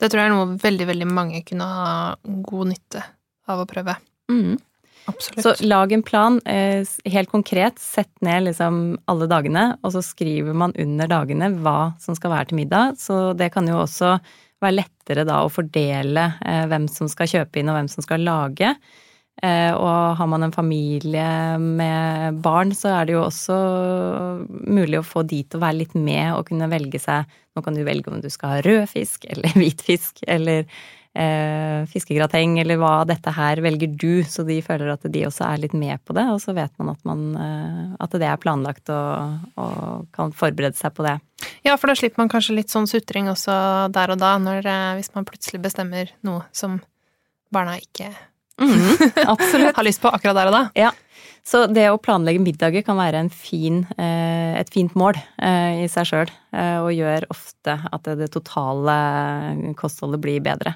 Det 0.00 0.08
tror 0.08 0.22
jeg 0.22 0.30
er 0.30 0.32
noe 0.32 0.56
veldig, 0.60 0.86
veldig 0.88 1.08
mange 1.08 1.42
kunne 1.44 1.66
ha 1.68 1.90
god 2.24 2.70
nytte 2.72 3.02
av 3.52 3.60
å 3.60 3.68
prøve. 3.68 3.96
Absolutt. 5.06 5.42
Så 5.42 5.66
lag 5.66 5.92
en 5.92 6.02
plan, 6.02 6.40
eh, 6.44 6.86
helt 7.04 7.30
konkret. 7.30 7.78
Sett 7.78 8.10
ned 8.20 8.48
liksom 8.48 8.98
alle 9.06 9.28
dagene, 9.30 9.78
og 9.82 9.94
så 9.94 10.02
skriver 10.02 10.54
man 10.54 10.74
under 10.78 11.10
dagene 11.10 11.52
hva 11.62 11.94
som 12.02 12.18
skal 12.18 12.34
være 12.34 12.50
til 12.50 12.60
middag. 12.62 12.98
Så 12.98 13.36
det 13.38 13.52
kan 13.54 13.68
jo 13.70 13.80
også 13.84 14.16
være 14.62 14.78
lettere 14.80 15.26
da 15.28 15.42
å 15.44 15.52
fordele 15.52 16.30
hvem 16.40 16.86
som 16.88 17.10
skal 17.12 17.28
kjøpe 17.28 17.60
inn 17.60 17.68
og 17.68 17.76
hvem 17.76 17.90
som 17.92 18.02
skal 18.02 18.24
lage. 18.24 18.70
Og 19.44 20.16
har 20.16 20.28
man 20.32 20.46
en 20.46 20.54
familie 20.54 21.58
med 21.60 22.38
barn, 22.40 22.72
så 22.72 22.94
er 22.96 23.04
det 23.04 23.12
jo 23.18 23.26
også 23.26 23.58
mulig 24.48 25.02
å 25.02 25.04
få 25.04 25.26
de 25.28 25.42
til 25.44 25.60
å 25.60 25.64
være 25.66 25.82
litt 25.82 25.92
med 25.92 26.32
og 26.38 26.48
kunne 26.48 26.70
velge 26.72 27.02
seg 27.02 27.28
Nå 27.56 27.62
kan 27.64 27.76
du 27.76 27.82
velge 27.86 28.12
om 28.12 28.20
du 28.20 28.28
skal 28.28 28.56
ha 28.56 28.64
rød 28.64 28.84
fisk 28.90 29.24
eller 29.32 29.54
hvit 29.60 29.80
fisk 29.84 30.20
eller 30.28 30.66
eh, 30.66 30.74
fiskegrateng, 31.90 32.58
eller 32.60 32.78
hva 32.80 33.04
dette 33.08 33.32
her 33.34 33.60
velger 33.64 33.92
du, 33.98 34.24
så 34.28 34.44
de 34.46 34.58
føler 34.64 34.90
at 34.92 35.06
de 35.12 35.24
også 35.26 35.46
er 35.48 35.62
litt 35.62 35.76
med 35.76 36.00
på 36.04 36.16
det. 36.16 36.26
Og 36.32 36.40
så 36.42 36.54
vet 36.56 36.72
man 36.80 36.92
at, 36.92 37.00
man, 37.08 37.24
eh, 37.40 37.94
at 38.02 38.16
det 38.18 38.28
er 38.28 38.40
planlagt 38.42 38.92
og, 38.92 39.38
og, 39.60 40.06
kan 40.16 40.34
forberede 40.36 40.78
seg 40.78 40.94
på 40.96 41.06
det. 41.06 41.16
Ja, 41.66 41.76
for 41.76 41.90
da 41.90 41.96
slipper 41.98 42.22
man 42.22 42.32
kanskje 42.32 42.58
litt 42.58 42.72
sånn 42.72 42.88
sutring 42.90 43.30
også 43.32 43.54
der 43.94 44.14
og 44.14 44.20
da, 44.22 44.36
når, 44.42 44.66
eh, 44.66 44.92
hvis 44.98 45.12
man 45.16 45.26
plutselig 45.28 45.62
bestemmer 45.64 46.12
noe 46.26 46.46
som 46.56 46.78
barna 47.54 47.76
ikke 47.78 48.10
mm, 48.60 49.26
har 49.76 49.86
lyst 49.86 50.02
på 50.02 50.12
akkurat 50.12 50.38
der 50.38 50.50
og 50.50 50.56
da. 50.56 50.64
Ja. 50.78 50.94
Så 51.46 51.68
det 51.70 51.84
å 51.92 52.00
planlegge 52.02 52.42
middager 52.42 52.82
kan 52.82 52.98
være 52.98 53.20
fin, 53.30 53.84
eh, 54.02 54.56
et 54.58 54.72
fint 54.74 54.96
mål 54.98 55.14
i 55.38 55.86
seg 55.90 56.08
sjøl, 56.08 56.32
og 56.82 56.88
gjør 56.90 57.28
ofte 57.30 57.76
at 57.86 58.08
det 58.18 58.26
totale 58.34 58.96
kostholdet 59.78 60.24
blir 60.24 60.42
bedre. 60.42 60.74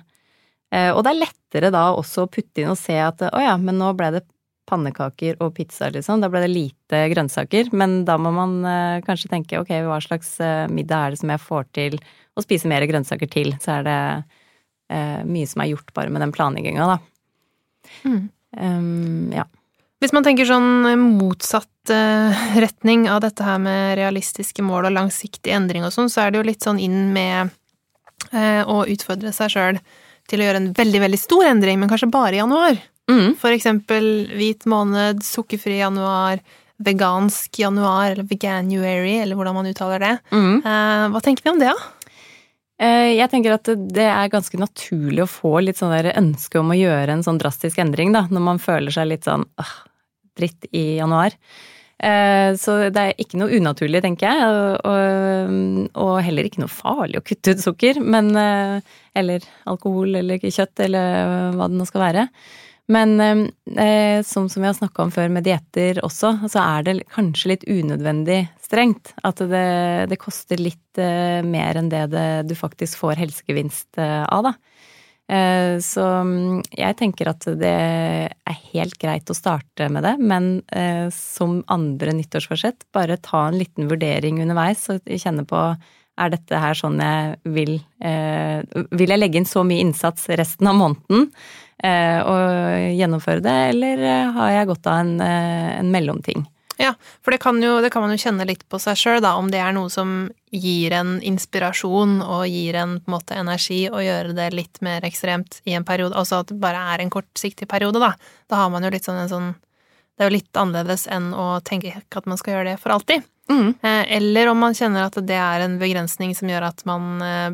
Eh, 0.71 0.91
og 0.95 1.03
det 1.05 1.15
er 1.15 1.23
lettere 1.25 1.73
da 1.75 1.89
også 1.97 2.27
å 2.27 2.31
putte 2.31 2.63
inn 2.63 2.73
og 2.73 2.79
se 2.79 2.95
at 3.03 3.25
å 3.27 3.43
ja, 3.43 3.57
men 3.59 3.81
nå 3.81 3.93
ble 3.99 4.13
det 4.19 4.25
pannekaker 4.71 5.39
og 5.43 5.55
pizza, 5.57 5.91
liksom. 5.93 6.23
Da 6.23 6.31
ble 6.31 6.45
det 6.45 6.53
lite 6.53 7.05
grønnsaker. 7.13 7.71
Men 7.77 8.03
da 8.09 8.17
må 8.21 8.33
man 8.35 8.59
eh, 8.67 9.03
kanskje 9.07 9.31
tenke 9.33 9.61
ok, 9.61 9.73
hva 9.87 10.01
slags 10.05 10.37
eh, 10.45 10.67
middag 10.73 11.07
er 11.07 11.15
det 11.15 11.23
som 11.23 11.33
jeg 11.35 11.45
får 11.45 11.71
til 11.77 11.97
å 12.39 12.45
spise 12.45 12.71
mer 12.71 12.87
grønnsaker 12.89 13.31
til? 13.31 13.55
Så 13.63 13.79
er 13.79 13.87
det 13.89 14.01
eh, 14.95 15.23
mye 15.27 15.49
som 15.51 15.65
er 15.65 15.73
gjort 15.73 15.95
bare 15.97 16.13
med 16.13 16.25
den 16.25 16.35
planlegginga, 16.37 16.91
da. 16.95 17.01
Mm. 18.05 18.21
Um, 18.61 19.33
ja. 19.35 19.47
Hvis 20.01 20.15
man 20.17 20.25
tenker 20.25 20.49
sånn 20.49 20.87
motsatt 21.19 21.69
retning 21.91 23.05
av 23.11 23.21
dette 23.25 23.45
her 23.45 23.59
med 23.61 23.99
realistiske 23.99 24.63
mål 24.65 24.89
og 24.89 24.95
langsiktig 24.95 25.53
endring 25.53 25.85
og 25.85 25.93
sånn, 25.93 26.09
så 26.13 26.25
er 26.25 26.31
det 26.31 26.41
jo 26.41 26.47
litt 26.47 26.65
sånn 26.65 26.81
inn 26.81 27.11
med 27.13 27.53
å 28.31 28.79
utfordre 28.89 29.33
seg 29.35 29.53
sjøl 29.53 29.81
til 30.31 30.43
å 30.43 30.49
gjøre 30.49 30.63
en 30.63 30.73
veldig, 30.77 31.03
veldig 31.05 31.21
stor 31.21 31.51
endring, 31.51 31.81
men 31.81 31.91
kanskje 31.91 32.11
bare 32.13 32.39
i 32.39 32.41
januar. 32.41 32.81
Mm. 33.11 33.37
For 33.41 33.55
eksempel 33.55 34.11
hvit 34.39 34.67
måned, 34.71 35.25
sukkerfri 35.27 35.81
januar, 35.81 36.43
vegansk 36.81 37.59
januar, 37.61 38.15
eller 38.15 38.29
veganuary, 38.29 39.19
eller 39.21 39.39
hvordan 39.39 39.59
man 39.59 39.71
uttaler 39.71 40.05
det. 40.05 40.13
Mm. 40.33 40.61
Eh, 40.63 41.07
hva 41.13 41.25
tenker 41.25 41.45
vi 41.45 41.53
om 41.53 41.61
det, 41.61 41.73
da? 41.75 42.15
Eh, 42.81 43.11
jeg 43.19 43.29
tenker 43.33 43.59
at 43.59 43.69
det 43.93 44.07
er 44.09 44.33
ganske 44.33 44.57
naturlig 44.61 45.27
å 45.27 45.31
få 45.31 45.59
litt 45.61 45.81
sånn 45.81 45.93
der 45.93 46.15
ønske 46.15 46.63
om 46.63 46.73
å 46.73 46.79
gjøre 46.79 47.19
en 47.19 47.27
sånn 47.27 47.41
drastisk 47.43 47.83
endring, 47.83 48.15
da, 48.17 48.25
når 48.33 48.47
man 48.47 48.63
føler 48.63 48.95
seg 48.95 49.11
litt 49.11 49.29
sånn 49.29 49.45
åh, 49.61 49.75
dritt 50.39 50.71
i 50.73 50.97
januar. 50.97 51.37
Eh, 52.01 52.55
så 52.57 52.77
det 52.89 53.03
er 53.03 53.21
ikke 53.21 53.39
noe 53.41 53.53
unaturlig, 53.53 54.01
tenker 54.05 54.33
jeg, 54.33 54.81
og, 54.89 56.15
heller 56.25 56.49
ikke 56.49 56.63
noe 56.63 56.73
farlig 56.73 57.21
å 57.21 57.27
kutte 57.27 57.53
ut 57.53 57.63
sukker, 57.63 58.01
men, 58.01 58.33
eh, 58.41 58.97
eller 59.21 59.45
alkohol 59.69 60.17
eller 60.23 60.41
kjøtt 60.41 60.87
eller 60.87 61.55
hva 61.59 61.69
det 61.69 61.77
nå 61.77 61.89
skal 61.89 62.05
være. 62.07 62.27
Men 62.91 63.21
eh, 63.21 64.19
som, 64.27 64.49
som 64.51 64.65
vi 64.65 64.67
har 64.67 64.75
snakka 64.75 65.05
om 65.05 65.13
før 65.15 65.29
med 65.31 65.45
dietter 65.47 66.01
også, 66.03 66.33
så 66.51 66.63
er 66.65 66.89
det 66.89 66.97
kanskje 67.15 67.53
litt 67.53 67.69
unødvendig 67.69 68.41
strengt. 68.65 69.13
At 69.23 69.45
det, 69.53 69.67
det 70.11 70.19
koster 70.19 70.59
litt 70.59 70.99
mer 70.99 71.79
enn 71.79 71.93
det, 71.93 72.09
det 72.11 72.27
du 72.51 72.57
faktisk 72.59 72.99
får 73.05 73.21
helsegevinst 73.21 74.01
av, 74.01 74.49
da. 74.49 74.57
Eh, 75.31 75.79
så 75.85 76.05
mm, 76.27 76.63
jeg 76.75 76.97
tenker 76.99 77.31
at 77.31 77.47
det 77.61 77.71
er 77.71 78.59
helt 78.73 78.97
greit 78.99 79.31
å 79.31 79.37
starte 79.37 79.87
med 79.93 80.03
det, 80.03 80.17
men 80.19 80.51
eh, 80.75 81.07
som 81.15 81.61
andre 81.71 82.17
nyttårsforsett, 82.19 82.89
bare 82.95 83.21
ta 83.23 83.47
en 83.47 83.59
liten 83.61 83.91
vurdering 83.91 84.41
underveis 84.43 84.89
og 84.91 85.07
kjenne 85.07 85.47
på 85.47 85.63
er 86.21 86.33
dette 86.35 86.59
her 86.61 86.75
sånn 86.77 86.99
jeg 87.01 87.37
vil 87.55 87.77
eh, 88.05 88.61
Vil 88.91 89.13
jeg 89.15 89.21
legge 89.21 89.39
inn 89.41 89.49
så 89.49 89.63
mye 89.65 89.81
innsats 89.87 90.27
resten 90.37 90.69
av 90.69 90.77
måneden 90.77 91.31
og 91.81 92.43
gjennomføre 92.93 93.41
det, 93.41 93.55
eller 93.71 94.03
har 94.37 94.51
jeg 94.53 94.67
godt 94.69 94.89
av 94.93 94.99
en, 95.01 95.15
en 95.25 95.89
mellomting? 95.89 96.43
Ja, 96.81 96.95
for 97.21 97.35
det 97.35 97.43
kan, 97.43 97.59
jo, 97.61 97.75
det 97.85 97.91
kan 97.93 98.01
man 98.01 98.15
jo 98.15 98.23
kjenne 98.23 98.47
litt 98.49 98.63
på 98.73 98.79
seg 98.81 98.97
sjøl, 98.97 99.19
da, 99.21 99.35
om 99.37 99.51
det 99.53 99.59
er 99.61 99.75
noe 99.77 99.91
som 99.93 100.31
gir 100.49 100.95
en 100.97 101.19
inspirasjon 101.29 102.23
og 102.25 102.47
gir 102.49 102.79
en 102.81 102.95
på 103.03 103.11
en 103.11 103.15
måte 103.19 103.37
energi 103.37 103.83
å 103.93 104.01
gjøre 104.01 104.33
det 104.39 104.47
litt 104.55 104.81
mer 104.85 105.05
ekstremt 105.05 105.61
i 105.69 105.77
en 105.77 105.85
periode, 105.85 106.17
altså 106.17 106.41
at 106.41 106.49
det 106.49 106.57
bare 106.63 106.81
er 106.95 107.05
en 107.05 107.13
kortsiktig 107.13 107.69
periode, 107.69 108.01
da. 108.01 108.15
Da 108.49 108.63
har 108.63 108.73
man 108.73 108.87
jo 108.87 108.95
litt 108.95 109.05
sånn 109.05 109.21
en 109.27 109.33
sånn 109.33 109.51
Det 110.17 110.27
er 110.27 110.29
jo 110.29 110.37
litt 110.37 110.59
annerledes 110.61 111.07
enn 111.09 111.31
å 111.33 111.45
tenke 111.65 111.95
at 111.97 112.27
man 112.29 112.37
skal 112.37 112.53
gjøre 112.53 112.73
det 112.73 112.81
for 112.83 112.93
alltid. 112.93 113.23
Mm. 113.49 113.71
Eh, 113.81 114.03
eller 114.17 114.51
om 114.51 114.59
man 114.61 114.77
kjenner 114.77 115.07
at 115.07 115.17
det 115.25 115.39
er 115.41 115.65
en 115.65 115.79
begrensning 115.81 116.35
som 116.37 116.49
gjør 116.49 116.67
at 116.69 116.85
man 116.89 117.23
eh, 117.25 117.51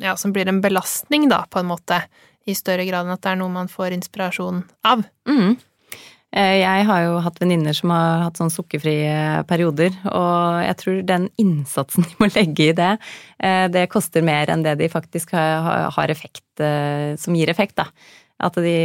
Ja, 0.00 0.14
som 0.16 0.32
blir 0.32 0.48
en 0.48 0.62
belastning, 0.64 1.28
da, 1.28 1.44
på 1.48 1.60
en 1.60 1.68
måte, 1.68 1.98
i 2.48 2.54
større 2.56 2.86
grad 2.88 3.04
enn 3.04 3.12
at 3.12 3.20
det 3.24 3.34
er 3.34 3.40
noe 3.40 3.52
man 3.52 3.68
får 3.68 3.92
inspirasjon 3.92 4.62
av. 4.84 5.04
Mm. 5.28 5.58
Eh, 6.34 6.56
jeg 6.64 6.86
har 6.88 7.02
jo 7.04 7.18
hatt 7.22 7.38
venninner 7.38 7.76
som 7.76 7.92
har 7.94 8.24
hatt 8.24 8.40
sånn 8.40 8.50
sukkerfrie 8.50 9.44
perioder, 9.46 9.94
og 10.10 10.64
jeg 10.66 10.78
tror 10.80 10.98
den 11.06 11.28
innsatsen 11.40 12.06
de 12.08 12.18
må 12.18 12.28
legge 12.32 12.70
i 12.72 12.74
det, 12.74 12.90
eh, 13.38 13.66
det 13.70 13.86
koster 13.92 14.24
mer 14.26 14.50
enn 14.50 14.64
det 14.66 14.74
de 14.82 14.90
faktisk 14.90 15.34
har 15.36 16.10
effekt, 16.10 16.46
eh, 16.58 17.14
som 17.20 17.38
gir 17.38 17.52
effekt, 17.52 17.78
da. 17.78 17.88
At 18.44 18.58
de 18.58 18.78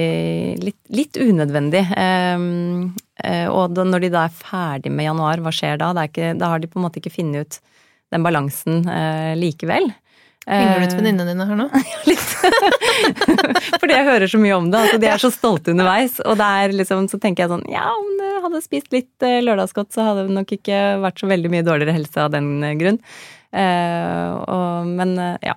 Litt, 0.61 0.77
litt 0.93 1.17
unødvendig. 1.17 1.81
Og 3.49 3.79
når 3.79 4.03
de 4.03 4.11
da 4.13 4.21
er 4.27 4.35
ferdig 4.35 4.91
med 4.93 5.07
januar, 5.07 5.41
hva 5.41 5.51
skjer 5.55 5.79
da? 5.81 5.89
Ikke, 6.05 6.35
da 6.37 6.51
har 6.51 6.61
de 6.61 6.69
på 6.69 6.77
en 6.77 6.85
måte 6.85 7.01
ikke 7.01 7.15
funnet 7.15 7.41
ut 7.47 7.57
den 8.13 8.23
balansen 8.23 8.85
likevel. 9.41 9.89
Henger 10.49 10.81
du 10.81 10.85
ut 10.87 10.95
venninnene 10.97 11.29
dine 11.29 11.45
her 11.45 11.57
nå? 11.59 11.67
Litt. 12.09 12.25
Fordi 13.81 13.95
jeg 13.95 14.07
hører 14.07 14.31
så 14.31 14.41
mye 14.41 14.57
om 14.57 14.69
det. 14.71 14.81
Altså, 14.81 14.99
de 15.03 15.09
er 15.11 15.21
så 15.21 15.31
stolte 15.33 15.73
underveis. 15.75 16.17
Og 16.25 16.41
liksom, 16.73 17.07
så 17.11 17.19
tenker 17.21 17.45
jeg 17.45 17.53
sånn 17.53 17.65
Ja, 17.69 17.85
om 17.93 18.09
du 18.17 18.27
hadde 18.45 18.61
spist 18.65 18.89
litt 18.95 19.25
eh, 19.25 19.39
lørdagsgodt, 19.45 19.91
så 19.93 20.07
hadde 20.07 20.27
det 20.27 20.37
nok 20.37 20.53
ikke 20.57 20.79
vært 21.03 21.21
så 21.21 21.29
veldig 21.29 21.53
mye 21.53 21.67
dårligere 21.67 21.97
helse 21.99 22.25
av 22.25 22.33
den 22.33 22.51
eh, 22.65 22.77
grunn. 22.79 23.01
Uh, 23.49 24.29
og, 24.45 24.89
men 24.93 25.15
ja. 25.41 25.55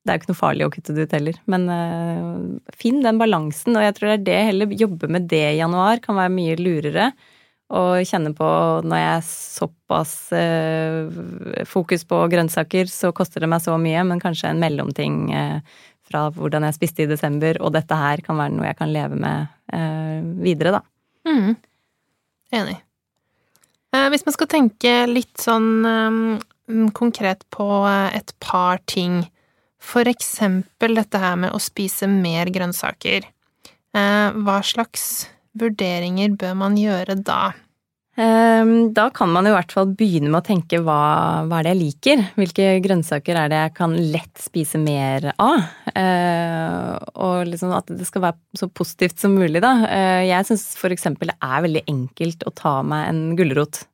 Det 0.00 0.14
er 0.14 0.16
jo 0.16 0.22
ikke 0.22 0.30
noe 0.30 0.38
farlig 0.38 0.64
å 0.64 0.70
kutte 0.72 0.94
det 0.96 1.04
ut 1.04 1.16
heller. 1.18 1.40
Men 1.52 1.66
uh, 1.68 2.70
finn 2.80 3.02
den 3.04 3.18
balansen. 3.20 3.76
Og 3.76 3.84
jeg 3.84 3.96
tror 3.96 4.08
det 4.08 4.14
er 4.16 4.28
det 4.28 4.38
heller 4.52 4.78
jobbe 4.84 5.10
med 5.12 5.28
det 5.28 5.44
i 5.50 5.58
januar 5.58 6.00
kan 6.04 6.16
være 6.16 6.32
mye 6.32 6.56
lurere 6.60 7.10
og 7.68 8.00
kjenne 8.08 8.32
på 8.36 8.48
når 8.88 9.00
jeg 9.00 9.12
er 9.12 9.26
såpass 9.28 10.14
eh, 10.36 11.20
fokus 11.68 12.06
på 12.08 12.22
grønnsaker, 12.32 12.88
så 12.88 13.12
koster 13.12 13.44
det 13.44 13.50
meg 13.52 13.60
så 13.64 13.76
mye, 13.80 14.06
men 14.08 14.22
kanskje 14.22 14.52
en 14.52 14.62
mellomting 14.62 15.20
eh, 15.36 15.60
fra 16.08 16.28
hvordan 16.32 16.64
jeg 16.64 16.78
spiste 16.78 17.04
i 17.04 17.10
desember, 17.10 17.60
og 17.60 17.74
dette 17.76 17.96
her 17.98 18.24
kan 18.24 18.40
være 18.40 18.56
noe 18.56 18.70
jeg 18.70 18.78
kan 18.80 18.92
leve 18.94 19.20
med 19.20 19.50
eh, 19.76 20.20
videre, 20.44 20.78
da. 20.78 20.84
Mm. 21.28 21.56
Enig. 22.56 22.78
Eh, 23.92 24.08
hvis 24.12 24.24
man 24.24 24.36
skal 24.36 24.50
tenke 24.52 24.94
litt 25.10 25.36
sånn 25.40 25.68
um, 25.84 26.90
konkret 26.96 27.44
på 27.52 27.68
et 27.88 28.32
par 28.44 28.80
ting, 28.88 29.26
for 29.78 30.08
eksempel 30.08 30.96
dette 30.98 31.20
her 31.20 31.36
med 31.40 31.52
å 31.52 31.60
spise 31.62 32.08
mer 32.10 32.48
grønnsaker, 32.52 33.28
eh, 33.28 34.28
hva 34.40 34.60
slags 34.64 35.28
vurderinger 35.56 36.36
bør 36.38 36.58
man 36.58 36.76
gjøre 36.80 37.16
da? 37.22 37.54
Ehm, 38.18 38.90
da 38.96 39.04
kan 39.14 39.30
man 39.30 39.46
i 39.46 39.52
hvert 39.54 39.70
fall 39.70 39.92
begynne 39.94 40.30
med 40.32 40.40
å 40.40 40.46
tenke 40.46 40.80
hva, 40.82 40.98
hva, 41.46 41.60
er 41.60 41.68
det 41.68 41.74
jeg 41.74 41.80
liker? 41.82 42.22
Hvilke 42.40 42.70
grønnsaker 42.82 43.38
er 43.38 43.52
det 43.52 43.60
jeg 43.60 43.74
kan 43.76 43.94
lett 43.94 44.42
spise 44.42 44.80
mer 44.82 45.28
av? 45.38 45.68
Eh, 45.92 46.96
og 47.14 47.46
liksom 47.46 47.76
at 47.76 47.92
det 47.94 48.08
skal 48.08 48.24
være 48.26 48.58
så 48.58 48.66
positivt 48.74 49.22
som 49.22 49.36
mulig, 49.38 49.62
da. 49.62 49.72
Eh, 49.86 50.24
jeg 50.32 50.48
syns 50.48 50.66
eksempel 50.90 51.30
det 51.30 51.38
er 51.38 51.62
veldig 51.68 51.84
enkelt 51.94 52.42
å 52.48 52.54
ta 52.58 52.74
meg 52.82 53.06
en 53.12 53.22
gulrot. 53.38 53.84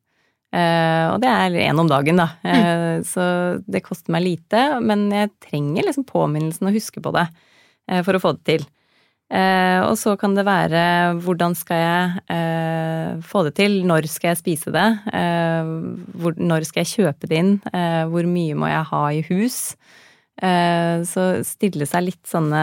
Eh, 0.55 1.05
og 1.11 1.21
det 1.21 1.29
er 1.29 1.61
én 1.67 1.83
om 1.83 1.91
dagen, 1.91 2.23
da. 2.23 2.31
Mm. 2.47 3.05
Så 3.05 3.27
det 3.69 3.85
koster 3.85 4.15
meg 4.15 4.25
lite, 4.25 4.65
men 4.81 5.11
jeg 5.13 5.35
trenger 5.51 5.85
liksom 5.85 6.09
påminnelsen 6.09 6.71
å 6.71 6.73
huske 6.73 7.05
på 7.05 7.13
det 7.13 7.29
for 8.07 8.17
å 8.17 8.23
få 8.23 8.31
det 8.39 8.45
til. 8.49 8.63
Eh, 9.33 9.81
og 9.83 9.97
så 9.99 10.15
kan 10.21 10.35
det 10.37 10.45
være 10.47 10.81
hvordan 11.25 11.57
skal 11.57 11.81
jeg 11.81 12.25
eh, 12.35 13.23
få 13.25 13.45
det 13.47 13.55
til, 13.57 13.81
når 13.89 14.07
skal 14.13 14.33
jeg 14.35 14.41
spise 14.43 14.75
det, 14.75 14.87
eh, 15.17 15.71
hvor, 16.21 16.37
når 16.37 16.67
skal 16.69 16.85
jeg 16.85 16.93
kjøpe 16.93 17.31
det 17.31 17.41
inn, 17.41 17.55
eh, 17.73 18.05
hvor 18.11 18.29
mye 18.29 18.59
må 18.59 18.69
jeg 18.71 18.91
ha 18.93 19.03
i 19.17 19.25
hus. 19.31 19.59
Eh, 20.45 21.01
så 21.09 21.27
stille 21.47 21.89
seg 21.89 22.09
litt 22.11 22.25
sånne 22.29 22.63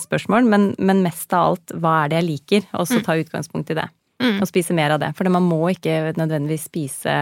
spørsmål, 0.00 0.50
men, 0.50 0.70
men, 0.80 1.04
mest 1.06 1.32
av 1.36 1.52
alt 1.52 1.74
hva 1.78 1.96
er 2.02 2.12
det 2.12 2.20
jeg 2.20 2.30
liker, 2.32 2.70
og 2.74 2.88
så 2.88 2.98
mm. 3.00 3.06
ta 3.06 3.18
utgangspunkt 3.20 3.72
i 3.72 3.78
det. 3.78 3.88
Mm. 4.20 4.38
Og 4.42 4.48
spise 4.50 4.76
mer 4.76 4.96
av 4.96 5.00
det. 5.00 5.14
For 5.16 5.28
man 5.32 5.46
må 5.46 5.62
ikke 5.72 6.10
nødvendigvis 6.18 6.66
spise 6.68 7.14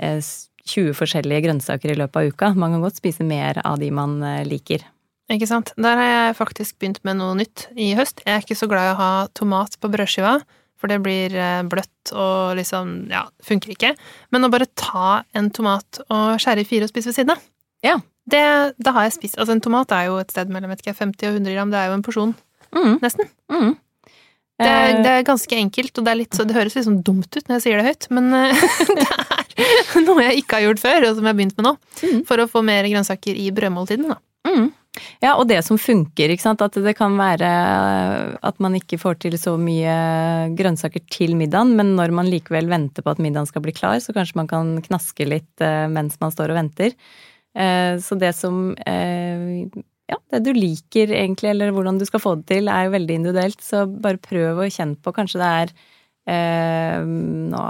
20 0.00 0.94
forskjellige 0.96 1.44
grønnsaker 1.46 1.92
i 1.92 1.98
løpet 1.98 2.18
av 2.18 2.32
uka. 2.32 2.50
Man 2.58 2.74
kan 2.74 2.84
godt 2.84 2.98
spise 3.00 3.26
mer 3.26 3.60
av 3.64 3.78
de 3.82 3.90
man 3.94 4.18
eh, 4.26 4.42
liker. 4.48 4.84
Ikke 5.30 5.46
sant. 5.46 5.70
Der 5.78 5.94
har 6.00 6.08
jeg 6.10 6.36
faktisk 6.40 6.78
begynt 6.82 6.98
med 7.06 7.20
noe 7.20 7.36
nytt 7.38 7.68
i 7.78 7.92
høst. 7.94 8.22
Jeg 8.26 8.34
er 8.34 8.42
ikke 8.42 8.56
så 8.58 8.66
glad 8.70 8.88
i 8.88 8.94
å 8.94 8.98
ha 8.98 9.10
tomat 9.38 9.76
på 9.80 9.90
brødskiva, 9.92 10.40
for 10.80 10.90
det 10.90 10.96
blir 11.04 11.34
eh, 11.38 11.60
bløtt 11.70 12.10
og 12.16 12.56
liksom 12.58 13.10
ja, 13.12 13.26
funker 13.46 13.70
ikke. 13.76 13.92
Men 14.34 14.46
å 14.48 14.50
bare 14.50 14.66
ta 14.80 15.20
en 15.36 15.50
tomat 15.54 16.00
og 16.08 16.40
skjære 16.42 16.64
i 16.64 16.66
fire 16.66 16.88
og 16.88 16.90
spise 16.94 17.12
ved 17.12 17.18
siden 17.20 17.34
av, 17.36 17.44
Ja. 17.86 17.98
det, 18.26 18.42
det 18.80 18.92
har 18.96 19.06
jeg 19.06 19.14
spist. 19.20 19.38
Altså 19.38 19.54
en 19.54 19.62
tomat 19.62 19.92
er 19.94 20.08
jo 20.08 20.16
et 20.18 20.32
sted 20.34 20.50
mellom 20.50 20.72
ikke, 20.74 20.96
50 20.98 21.28
og 21.30 21.38
100 21.38 21.54
gram, 21.54 21.70
det 21.70 21.78
er 21.78 21.86
jo 21.92 21.98
en 22.00 22.02
porsjon, 22.06 22.34
Mm, 22.74 22.98
nesten. 23.02 23.26
mm. 23.50 23.70
Det 24.60 24.66
er, 24.68 24.90
Eh, 24.90 24.98
det 25.02 25.10
er 25.10 25.22
ganske 25.24 25.56
enkelt, 25.56 25.98
og 25.98 26.04
det, 26.04 26.10
er 26.12 26.18
litt, 26.20 26.34
så, 26.36 26.44
det 26.46 26.54
høres 26.54 26.74
litt 26.76 26.84
sånn 26.84 26.98
dumt 27.02 27.32
ut 27.34 27.46
når 27.48 27.56
jeg 27.56 27.62
sier 27.64 27.78
det 27.80 27.86
høyt, 27.86 28.06
men 28.12 28.26
eh, 28.34 28.60
det 28.98 29.06
er 29.96 30.04
noe 30.04 30.22
jeg 30.26 30.42
ikke 30.42 30.58
har 30.58 30.66
gjort 30.68 30.82
før, 30.82 31.06
og 31.08 31.14
som 31.16 31.24
jeg 31.24 31.32
har 31.32 31.38
begynt 31.38 31.56
med 31.56 31.66
nå, 31.70 31.72
Mm. 32.02 32.20
for 32.28 32.36
å 32.42 32.46
få 32.50 32.62
mer 32.64 32.84
grønnsaker 32.88 33.34
i 33.40 33.48
brødmåltidene, 33.56 34.14
da. 34.14 34.18
Mm. 34.50 34.68
Ja, 35.22 35.36
og 35.38 35.46
det 35.46 35.60
som 35.62 35.78
funker, 35.78 36.32
ikke 36.32 36.42
sant. 36.42 36.62
At 36.64 36.74
det 36.82 36.96
kan 36.98 37.14
være 37.18 37.48
at 38.46 38.56
man 38.62 38.74
ikke 38.78 38.98
får 38.98 39.20
til 39.22 39.36
så 39.38 39.54
mye 39.60 39.92
grønnsaker 40.58 41.04
til 41.12 41.36
middagen, 41.38 41.76
men 41.78 41.94
når 41.98 42.14
man 42.16 42.30
likevel 42.30 42.70
venter 42.70 43.04
på 43.06 43.12
at 43.14 43.22
middagen 43.22 43.46
skal 43.48 43.62
bli 43.64 43.74
klar, 43.76 44.00
så 44.02 44.14
kanskje 44.16 44.40
man 44.40 44.50
kan 44.50 44.72
knaske 44.82 45.28
litt 45.28 45.62
eh, 45.64 45.86
mens 45.92 46.18
man 46.22 46.34
står 46.34 46.52
og 46.54 46.58
venter. 46.62 46.96
Eh, 47.54 47.94
Så 48.02 48.18
det 48.18 48.34
som 48.38 48.74
eh, 48.86 49.70
Ja, 50.10 50.18
det 50.34 50.42
du 50.48 50.52
liker 50.58 51.12
egentlig, 51.14 51.52
eller 51.52 51.70
hvordan 51.70 52.00
du 52.00 52.04
skal 52.08 52.22
få 52.24 52.34
det 52.40 52.48
til, 52.50 52.68
er 52.68 52.88
jo 52.88 52.96
veldig 52.96 53.20
individuelt. 53.20 53.62
Så 53.62 53.84
bare 53.86 54.18
prøv 54.18 54.58
å 54.58 54.66
kjenne 54.66 54.98
på. 54.98 55.14
Kanskje 55.14 55.38
det 55.38 55.52
er 55.62 55.74
eh, 56.34 57.06
nå, 57.06 57.62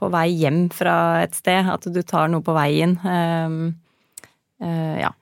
på 0.00 0.08
vei 0.16 0.26
hjem 0.40 0.70
fra 0.72 0.96
et 1.26 1.36
sted, 1.36 1.68
at 1.68 1.84
du 1.92 2.00
tar 2.00 2.32
noe 2.32 2.40
på 2.46 2.56
veien. 2.56 2.96
Eh, 3.04 3.58
eh, 4.64 5.00
ja 5.04 5.12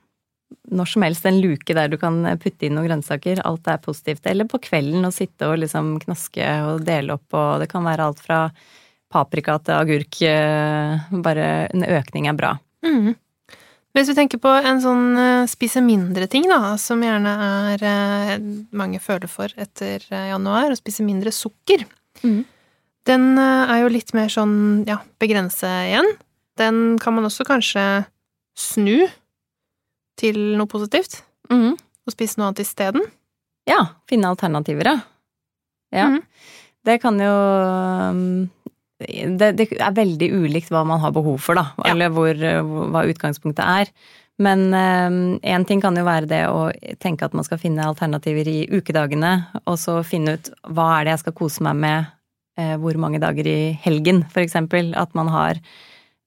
når 0.70 0.88
som 0.90 1.02
helst 1.06 1.26
en 1.28 1.40
luke 1.40 1.74
der 1.76 1.88
du 1.92 1.96
kan 2.00 2.22
putte 2.42 2.66
inn 2.66 2.74
noen 2.74 2.88
grønnsaker. 2.88 3.42
Alt 3.46 3.68
er 3.70 3.78
positivt. 3.84 4.26
Eller 4.26 4.48
på 4.50 4.58
kvelden 4.62 5.04
å 5.06 5.12
sitte 5.14 5.46
og 5.50 5.58
liksom 5.62 5.94
knaske 6.02 6.46
og 6.66 6.84
dele 6.86 7.14
opp 7.18 7.36
og 7.38 7.60
Det 7.62 7.68
kan 7.70 7.84
være 7.86 8.06
alt 8.08 8.20
fra 8.24 8.40
paprika 9.12 9.58
til 9.62 9.74
agurk. 9.76 10.18
eh, 10.26 10.98
Bare 11.22 11.68
en 11.72 11.84
økning 11.84 12.26
er 12.28 12.34
bra. 12.34 12.56
Mm. 12.84 13.14
Hvis 13.96 14.10
vi 14.10 14.14
tenker 14.18 14.38
på 14.42 14.50
en 14.52 14.80
sånn 14.82 15.06
eh, 15.16 15.46
spise 15.48 15.80
mindre-ting, 15.80 16.48
da, 16.50 16.74
som 16.76 17.00
gjerne 17.00 17.30
er 17.72 17.84
eh, 17.86 18.38
mange 18.76 18.98
føler 19.00 19.30
for 19.30 19.48
etter 19.56 20.02
januar, 20.10 20.70
å 20.74 20.76
spise 20.80 21.04
mindre 21.06 21.32
sukker, 21.32 21.86
Mm. 22.24 22.44
den 23.04 23.38
er 23.38 23.82
jo 23.82 23.88
litt 23.92 24.14
mer 24.16 24.28
sånn, 24.32 24.86
ja, 24.88 24.96
begrense 25.20 25.68
igjen. 25.84 26.06
Den 26.56 26.98
kan 26.98 27.12
man 27.14 27.24
også 27.28 27.44
kanskje 27.44 28.06
snu 28.56 29.04
til 30.16 30.38
noe 30.58 30.66
positivt, 30.70 31.22
Mhm. 31.50 31.76
og 32.06 32.12
spise 32.14 32.38
noe 32.38 32.48
annet 32.50 32.62
isteden. 32.64 33.02
Ja, 33.68 33.80
finne 34.08 34.28
alternativer, 34.30 34.84
ja. 34.84 35.00
Ja. 35.92 36.08
Mhm. 36.10 36.22
Det 36.86 37.00
kan 37.02 37.18
jo 37.18 37.32
um, 37.32 38.50
det, 39.00 39.56
det 39.58 39.66
er 39.82 39.90
veldig 39.92 40.28
ulikt 40.32 40.70
hva 40.70 40.84
man 40.86 41.00
har 41.02 41.10
behov 41.12 41.40
for, 41.42 41.54
da. 41.58 41.64
Eller 41.84 42.08
hvor, 42.14 42.32
hva 42.34 43.02
utgangspunktet 43.10 43.64
er. 43.66 43.90
Men 44.38 44.70
én 45.42 45.64
ting 45.66 45.80
kan 45.80 45.96
jo 45.96 46.04
være 46.04 46.28
det 46.28 46.42
å 46.46 46.70
tenke 47.00 47.24
at 47.24 47.32
man 47.34 47.44
skal 47.44 47.58
finne 47.58 47.84
alternativer 47.88 48.46
i 48.48 48.66
ukedagene, 48.68 49.46
og 49.66 49.78
så 49.80 49.98
finne 50.04 50.34
ut 50.36 50.50
hva 50.68 51.00
er 51.00 51.04
det 51.08 51.14
jeg 51.16 51.22
skal 51.24 51.36
kose 51.40 51.64
meg 51.64 51.76
med 51.80 52.06
eh, 52.58 52.76
hvor 52.76 52.96
mange 53.00 53.18
dager 53.22 53.48
i 53.48 53.72
helgen, 53.82 54.22
eksempel. 54.36 54.92
At 54.96 55.14
man 55.16 55.28
har 55.32 55.56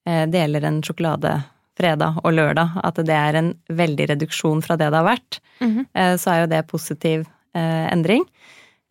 eh, 0.06 0.26
deler 0.30 0.66
en 0.66 0.82
sjokolade 0.82 1.36
fredag 1.78 2.20
og 2.24 2.32
lørdag. 2.34 2.78
At 2.84 3.02
det 3.06 3.16
er 3.16 3.38
en 3.40 3.52
veldig 3.68 4.10
reduksjon 4.14 4.62
fra 4.64 4.78
det 4.80 4.90
det 4.90 5.00
har 5.00 5.06
vært. 5.06 5.40
mm 5.60 5.70
-hmm. 5.76 6.16
så 6.18 6.30
er 6.30 6.40
jo 6.40 6.46
det 6.46 6.66
positiv 6.66 7.20
eh, 7.54 7.92
endring. 7.92 8.24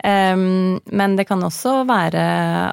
Ehm, 0.04 0.80
men 0.86 1.16
det 1.16 1.26
kan 1.28 1.42
også 1.44 1.84
være 1.88 2.22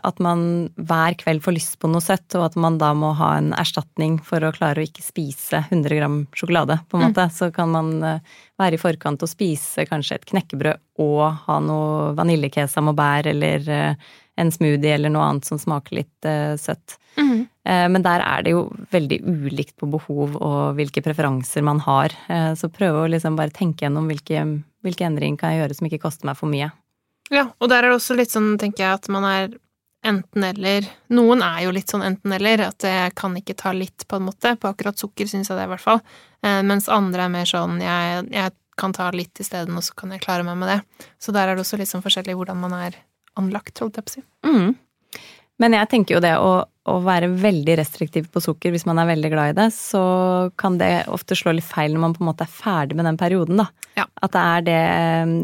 at 0.06 0.20
man 0.22 0.68
hver 0.78 1.16
kveld 1.18 1.42
får 1.42 1.56
lyst 1.56 1.78
på 1.82 1.90
noe 1.90 2.04
søtt, 2.04 2.28
og 2.38 2.44
at 2.46 2.58
man 2.60 2.78
da 2.78 2.92
må 2.94 3.12
ha 3.18 3.32
en 3.40 3.52
erstatning 3.58 4.20
for 4.22 4.44
å 4.46 4.52
klare 4.54 4.82
å 4.82 4.86
ikke 4.86 5.02
spise 5.02 5.64
100 5.64 5.98
gram 5.98 6.20
sjokolade, 6.36 6.78
på 6.86 6.98
en 6.98 7.08
måte. 7.08 7.26
Så 7.34 7.50
kan 7.54 7.72
man 7.74 7.96
eh, 8.06 8.36
være 8.60 8.78
i 8.78 8.82
forkant 8.82 9.26
og 9.26 9.32
spise 9.32 9.88
kanskje 9.90 10.20
et 10.20 10.28
knekkebrød 10.30 11.02
og 11.02 11.24
ha 11.48 11.58
noe 11.60 12.14
vaniljekesam 12.16 12.92
og 12.92 12.96
bær, 12.98 13.26
eller 13.34 13.66
en 14.36 14.52
smoothie 14.52 14.94
eller 14.94 15.12
noe 15.12 15.24
annet 15.24 15.48
som 15.48 15.58
smaker 15.60 16.00
litt 16.02 16.28
uh, 16.28 16.54
søtt. 16.60 16.98
Mhm. 17.16 17.44
Uh, 17.66 17.88
Men 17.90 18.02
der 18.04 18.22
er 18.22 18.42
det 18.44 18.52
jo 18.52 18.66
veldig 18.92 19.20
ulikt 19.24 19.76
på 19.80 19.88
behov 19.90 20.36
og 20.36 20.76
hvilke 20.78 21.02
preferanser 21.02 21.64
man 21.66 21.80
har. 21.80 22.14
Uh, 22.28 22.52
Så 22.54 22.68
prøve 22.72 23.04
å 23.04 23.10
liksom 23.10 23.36
bare 23.38 23.54
tenke 23.54 23.86
gjennom 23.86 24.06
hvilke, 24.10 24.44
hvilke 24.84 25.06
endringer 25.08 25.40
kan 25.40 25.54
jeg 25.54 25.64
gjøre 25.64 25.78
som 25.78 25.88
ikke 25.88 26.02
koster 26.04 26.28
meg 26.28 26.36
for 26.36 26.52
mye. 26.52 26.70
Ja, 27.32 27.48
og 27.58 27.72
der 27.72 27.82
er 27.82 27.90
det 27.90 27.98
også 27.98 28.14
litt 28.14 28.30
sånn, 28.30 28.54
tenker 28.60 28.84
jeg, 28.84 29.00
at 29.00 29.08
man 29.10 29.24
er 29.26 29.56
enten-eller. 30.06 30.86
Noen 31.10 31.42
er 31.42 31.64
jo 31.64 31.72
litt 31.74 31.90
sånn 31.90 32.04
enten-eller, 32.06 32.68
at 32.68 32.84
jeg 32.86 33.16
kan 33.18 33.34
ikke 33.34 33.56
ta 33.58 33.72
litt, 33.74 34.04
på 34.06 34.20
en 34.20 34.28
måte. 34.28 34.52
På 34.60 34.70
akkurat 34.70 35.00
sukker 35.00 35.26
syns 35.26 35.50
jeg 35.50 35.58
det, 35.58 35.64
i 35.66 35.72
hvert 35.72 35.82
fall. 35.82 35.98
Mens 36.68 36.86
andre 36.92 37.24
er 37.24 37.32
mer 37.32 37.48
sånn, 37.50 37.80
jeg, 37.82 38.28
jeg 38.30 38.54
kan 38.78 38.94
ta 38.94 39.08
litt 39.10 39.40
isteden, 39.42 39.74
og 39.74 39.82
så 39.82 39.96
kan 39.98 40.12
jeg 40.14 40.22
klare 40.22 40.46
meg 40.46 40.60
med 40.60 40.70
det. 40.70 41.08
Så 41.18 41.34
der 41.34 41.48
er 41.48 41.56
det 41.56 41.64
også 41.64 41.80
litt 41.80 41.90
sånn 41.90 42.04
forskjellig 42.04 42.36
hvordan 42.38 42.60
man 42.62 42.76
er 42.78 43.00
anlagt, 43.40 43.78
holdt 43.82 44.00
jeg 44.00 44.06
på 44.06 44.12
å 44.12 44.16
si. 44.16 44.26
Mm. 44.46 44.74
Men 45.62 45.76
jeg 45.78 45.88
tenker 45.88 46.16
jo 46.16 46.20
det 46.20 46.34
å, 46.36 46.50
å 46.66 46.94
være 47.04 47.30
veldig 47.40 47.78
restriktiv 47.80 48.28
på 48.32 48.42
sukker 48.44 48.74
hvis 48.74 48.84
man 48.88 49.00
er 49.00 49.08
veldig 49.08 49.30
glad 49.32 49.52
i 49.52 49.56
det, 49.56 49.66
så 49.72 50.02
kan 50.60 50.76
det 50.80 51.06
ofte 51.12 51.36
slå 51.38 51.54
litt 51.56 51.66
feil 51.66 51.94
når 51.94 52.02
man 52.02 52.16
på 52.16 52.22
en 52.22 52.28
måte 52.28 52.44
er 52.44 52.52
ferdig 52.52 52.98
med 52.98 53.08
den 53.08 53.20
perioden, 53.20 53.62
da. 53.62 53.70
Ja. 53.96 54.04
At 54.20 54.34
det 54.34 54.42
er 54.42 54.66
det 54.66 54.80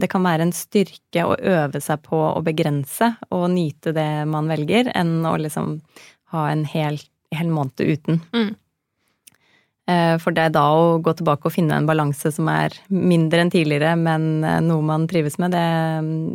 Det 0.02 0.11
kan 0.12 0.26
være 0.26 0.44
en 0.44 0.52
styrke 0.52 1.24
å 1.24 1.37
øve 1.37 1.81
seg 1.81 2.02
på 2.05 2.18
å 2.28 2.42
begrense 2.44 3.14
og 3.33 3.46
nyte 3.55 3.94
det 3.96 4.11
man 4.28 4.50
velger, 4.52 4.92
enn 4.94 5.22
å 5.28 5.38
liksom 5.40 5.78
ha 6.37 6.48
en 6.50 6.66
hel, 6.68 7.00
hel 7.33 7.52
måned 7.52 7.81
uten. 7.81 8.20
Mm. 8.37 8.52
Eh, 9.90 10.16
For 10.23 10.35
det 10.35 10.47
er 10.47 10.55
da 10.55 10.64
å 10.79 10.99
gå 11.03 11.14
tilbake 11.18 11.49
og 11.49 11.55
finne 11.57 11.75
en 11.81 11.88
balanse 11.88 12.31
som 12.35 12.47
er 12.53 12.75
mindre 12.88 13.42
enn 13.42 13.51
tidligere, 13.51 13.97
men 13.99 14.45
eh, 14.47 14.61
noe 14.62 14.85
man 14.87 15.09
trives 15.11 15.40
med, 15.42 15.57
det, 15.57 15.66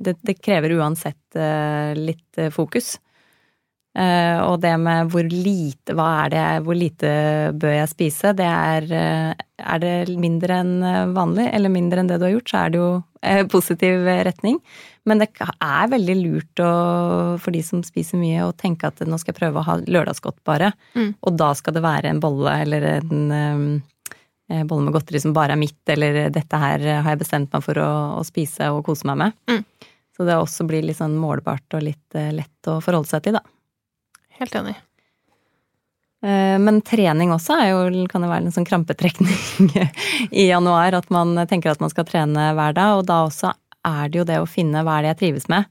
det, 0.04 0.18
det 0.28 0.40
krever 0.44 0.76
uansett 0.80 1.40
eh, 1.40 1.94
litt 1.96 2.42
fokus. 2.56 2.98
Eh, 3.98 4.40
Og 4.46 4.60
det 4.62 4.76
med 4.78 5.10
hvor 5.10 5.26
lite, 5.26 5.96
er 5.98 6.30
det, 6.30 6.46
hvor 6.66 6.78
lite 6.78 7.10
bør 7.58 7.74
jeg 7.80 7.90
spise, 7.90 8.34
det 8.38 8.46
er 8.46 8.86
eh, 8.94 9.46
Er 9.58 9.80
det 9.82 10.20
mindre 10.22 10.60
enn 10.62 10.84
eh, 10.86 11.08
vanlig, 11.16 11.48
eller 11.50 11.74
mindre 11.74 12.04
enn 12.04 12.12
det 12.12 12.20
du 12.22 12.28
har 12.28 12.36
gjort, 12.36 12.52
så 12.52 12.60
er 12.62 12.74
det 12.74 12.82
jo 12.84 12.92
positiv 13.50 14.06
retning. 14.06 14.60
Men 15.10 15.20
det 15.20 15.32
er 15.42 15.90
veldig 15.90 16.16
lurt 16.20 16.62
å, 16.62 16.70
for 17.42 17.52
de 17.52 17.64
som 17.66 17.82
spiser 17.84 18.22
mye, 18.22 18.46
å 18.46 18.54
tenke 18.54 18.88
at 18.88 19.02
nå 19.02 19.18
skal 19.18 19.34
jeg 19.34 19.40
prøve 19.40 19.60
å 19.60 19.66
ha 19.66 19.78
lørdagsgodt 19.82 20.38
bare. 20.46 20.70
Mm. 20.94 21.16
Og 21.26 21.40
da 21.40 21.50
skal 21.58 21.74
det 21.76 21.84
være 21.84 22.12
en 22.14 22.22
bolle 22.22 22.54
eller 22.62 22.86
en 22.92 23.34
um, 23.34 23.66
bolle 24.70 24.86
med 24.86 24.96
godteri 24.96 25.24
som 25.24 25.34
bare 25.36 25.58
er 25.58 25.64
mitt, 25.64 25.82
eller 25.90 26.30
dette 26.30 26.62
her 26.62 26.86
har 27.02 27.10
jeg 27.16 27.24
bestemt 27.26 27.52
meg 27.56 27.66
for 27.66 27.82
å, 27.82 27.92
å 28.22 28.24
spise 28.28 28.70
og 28.76 28.86
kose 28.86 29.10
meg 29.10 29.24
med. 29.24 29.38
Mm. 29.50 29.92
Så 30.16 30.30
det 30.30 30.38
også 30.38 30.70
blir 30.70 30.86
litt 30.86 31.02
sånn 31.02 31.18
målbart 31.20 31.80
og 31.80 31.88
litt 31.90 32.22
lett 32.38 32.70
å 32.70 32.78
forholde 32.86 33.10
seg 33.10 33.26
til, 33.26 33.42
da. 33.42 33.57
Helt 34.40 34.56
enig. 34.56 34.76
Eh, 36.26 36.58
Men 36.60 36.82
trening 36.86 37.32
også 37.34 37.60
jo, 37.70 37.82
kan 38.10 38.26
jo 38.26 38.32
være 38.32 38.48
en 38.48 38.56
sånn 38.56 38.68
krampetrekning 38.68 39.72
i 40.32 40.50
januar. 40.50 40.98
At 40.98 41.10
man 41.14 41.36
tenker 41.50 41.74
at 41.74 41.84
man 41.84 41.94
skal 41.94 42.08
trene 42.10 42.52
hver 42.58 42.78
dag, 42.78 43.00
og 43.00 43.08
da 43.10 43.24
også 43.28 43.54
er 43.88 44.12
det 44.12 44.22
jo 44.22 44.28
det 44.28 44.42
å 44.42 44.50
finne 44.50 44.84
hva 44.84 44.98
er 44.98 45.06
det 45.06 45.14
jeg 45.14 45.22
trives 45.24 45.48
med, 45.52 45.68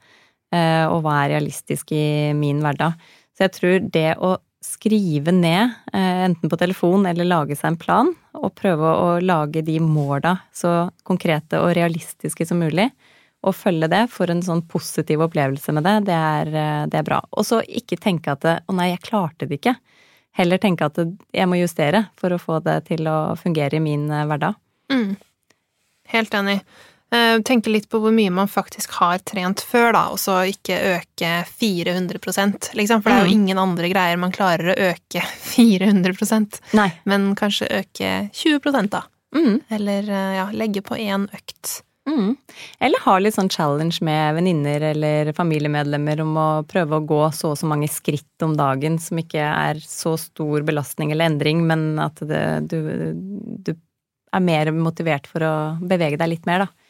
eh, 0.55 0.85
og 0.89 1.03
hva 1.05 1.23
er 1.25 1.37
realistisk 1.37 1.93
i 1.93 2.33
min 2.37 2.63
hverdag. 2.65 2.97
Så 3.37 3.47
jeg 3.47 3.57
tror 3.59 3.89
det 3.93 4.11
å 4.25 4.37
skrive 4.65 5.35
ned, 5.35 5.75
eh, 5.93 6.23
enten 6.27 6.51
på 6.51 6.59
telefon 6.59 7.07
eller 7.07 7.29
lage 7.29 7.59
seg 7.59 7.75
en 7.75 7.81
plan, 7.81 8.15
og 8.37 8.55
prøve 8.59 8.89
å 8.89 9.11
lage 9.23 9.63
de 9.65 9.79
måla 9.83 10.39
så 10.55 10.89
konkrete 11.07 11.61
og 11.63 11.75
realistiske 11.77 12.47
som 12.49 12.59
mulig, 12.61 12.89
og 13.45 13.55
følge 13.55 13.89
det 13.93 14.05
for 14.11 14.31
en 14.31 14.41
sånn 14.43 14.63
positiv 14.69 15.21
opplevelse 15.27 15.73
med 15.77 15.85
det, 15.85 15.97
det 16.07 16.15
er, 16.17 16.47
eh, 16.49 16.87
det 16.87 16.95
er 17.01 17.03
bra. 17.07 17.21
Og 17.33 17.45
så 17.45 17.61
ikke 17.67 17.97
tenke 18.01 18.33
at 18.33 18.43
'å 18.43 18.75
nei, 18.75 18.91
jeg 18.91 19.03
klarte 19.03 19.47
det 19.49 19.61
ikke'. 19.61 19.77
Heller 20.37 20.59
tenke 20.59 20.85
at 20.85 20.97
jeg 21.33 21.47
må 21.49 21.57
justere 21.61 22.09
for 22.17 22.31
å 22.31 22.39
få 22.41 22.63
det 22.63 22.87
til 22.87 23.07
å 23.07 23.37
fungere 23.39 23.75
i 23.75 23.81
min 23.81 24.11
eh, 24.11 24.25
hverdag. 24.27 24.55
Mm. 24.91 25.17
Helt 26.09 26.31
enig. 26.35 26.61
Eh, 27.13 27.39
Tenke 27.47 27.71
litt 27.71 27.89
på 27.89 28.01
hvor 28.03 28.13
mye 28.13 28.31
man 28.31 28.49
faktisk 28.49 28.91
har 28.99 29.19
trent 29.19 29.61
før, 29.63 29.93
da, 29.93 30.09
og 30.11 30.19
så 30.19 30.43
ikke 30.51 30.99
øke 30.99 31.45
400% 31.47 32.73
liksom. 32.75 33.03
For 33.03 33.11
det 33.11 33.19
er 33.19 33.25
jo 33.27 33.31
Mm. 33.31 33.43
ingen 33.43 33.59
andre 33.59 33.89
greier 33.89 34.19
man 34.19 34.33
klarer 34.33 34.75
å 34.75 34.93
øke 34.93 35.23
400 35.55 36.61
Nei. 36.75 36.93
men 37.05 37.35
kanskje 37.37 37.69
øke 37.71 38.31
20 38.33 38.89
da. 38.91 39.03
Mm. 39.35 39.61
Eller 39.71 40.03
ja, 40.37 40.47
legge 40.53 40.83
på 40.83 40.97
én 40.99 41.29
økt 41.33 41.83
Mm. 42.07 42.37
Eller 42.79 43.03
ha 43.03 43.17
litt 43.19 43.35
sånn 43.35 43.51
challenge 43.51 43.99
med 44.07 44.37
venninner 44.39 44.85
eller 44.93 45.33
familiemedlemmer 45.35 46.23
om 46.23 46.37
å 46.39 46.49
prøve 46.69 47.01
å 47.01 47.07
gå 47.07 47.21
så 47.35 47.51
og 47.51 47.59
så 47.59 47.67
mange 47.67 47.89
skritt 47.91 48.45
om 48.47 48.55
dagen 48.59 49.01
som 49.03 49.19
ikke 49.19 49.43
er 49.43 49.81
så 49.83 50.15
stor 50.21 50.63
belastning 50.67 51.11
eller 51.11 51.33
endring, 51.33 51.65
men 51.67 51.99
at 52.03 52.23
det, 52.23 52.45
du, 52.71 52.79
du, 53.67 53.75
er 54.35 54.43
mer 54.43 54.71
motivert 54.75 55.27
for 55.31 55.43
å 55.47 55.55
bevege 55.81 56.19
deg 56.21 56.35
litt 56.35 56.47
mer, 56.49 56.67
da. 56.67 56.87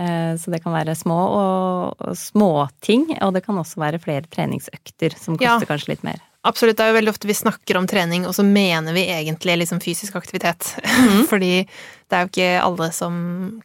Eh, 0.00 0.32
så 0.40 0.52
det 0.52 0.62
kan 0.64 0.74
være 0.74 0.94
små 0.98 1.18
og, 1.18 2.02
og 2.06 2.18
småting, 2.18 3.10
og 3.20 3.34
det 3.36 3.44
kan 3.46 3.58
også 3.60 3.82
være 3.82 4.02
flere 4.02 4.26
treningsøkter 4.30 5.14
som 5.18 5.38
koster 5.38 5.66
ja. 5.66 5.70
kanskje 5.70 5.94
litt 5.94 6.06
mer. 6.06 6.22
Absolutt. 6.42 6.78
Det 6.78 6.84
er 6.84 6.92
jo 6.92 6.96
veldig 6.96 7.12
ofte 7.12 7.28
vi 7.28 7.36
snakker 7.36 7.76
om 7.76 7.86
trening, 7.88 8.24
og 8.28 8.32
så 8.36 8.44
mener 8.46 8.96
vi 8.96 9.04
egentlig 9.12 9.58
liksom 9.60 9.80
fysisk 9.84 10.16
aktivitet. 10.16 10.70
Mm. 10.86 11.26
Fordi 11.30 11.52
det 11.60 12.16
er 12.16 12.24
jo 12.24 12.30
ikke 12.30 12.62
alle 12.62 12.88
som 12.96 13.18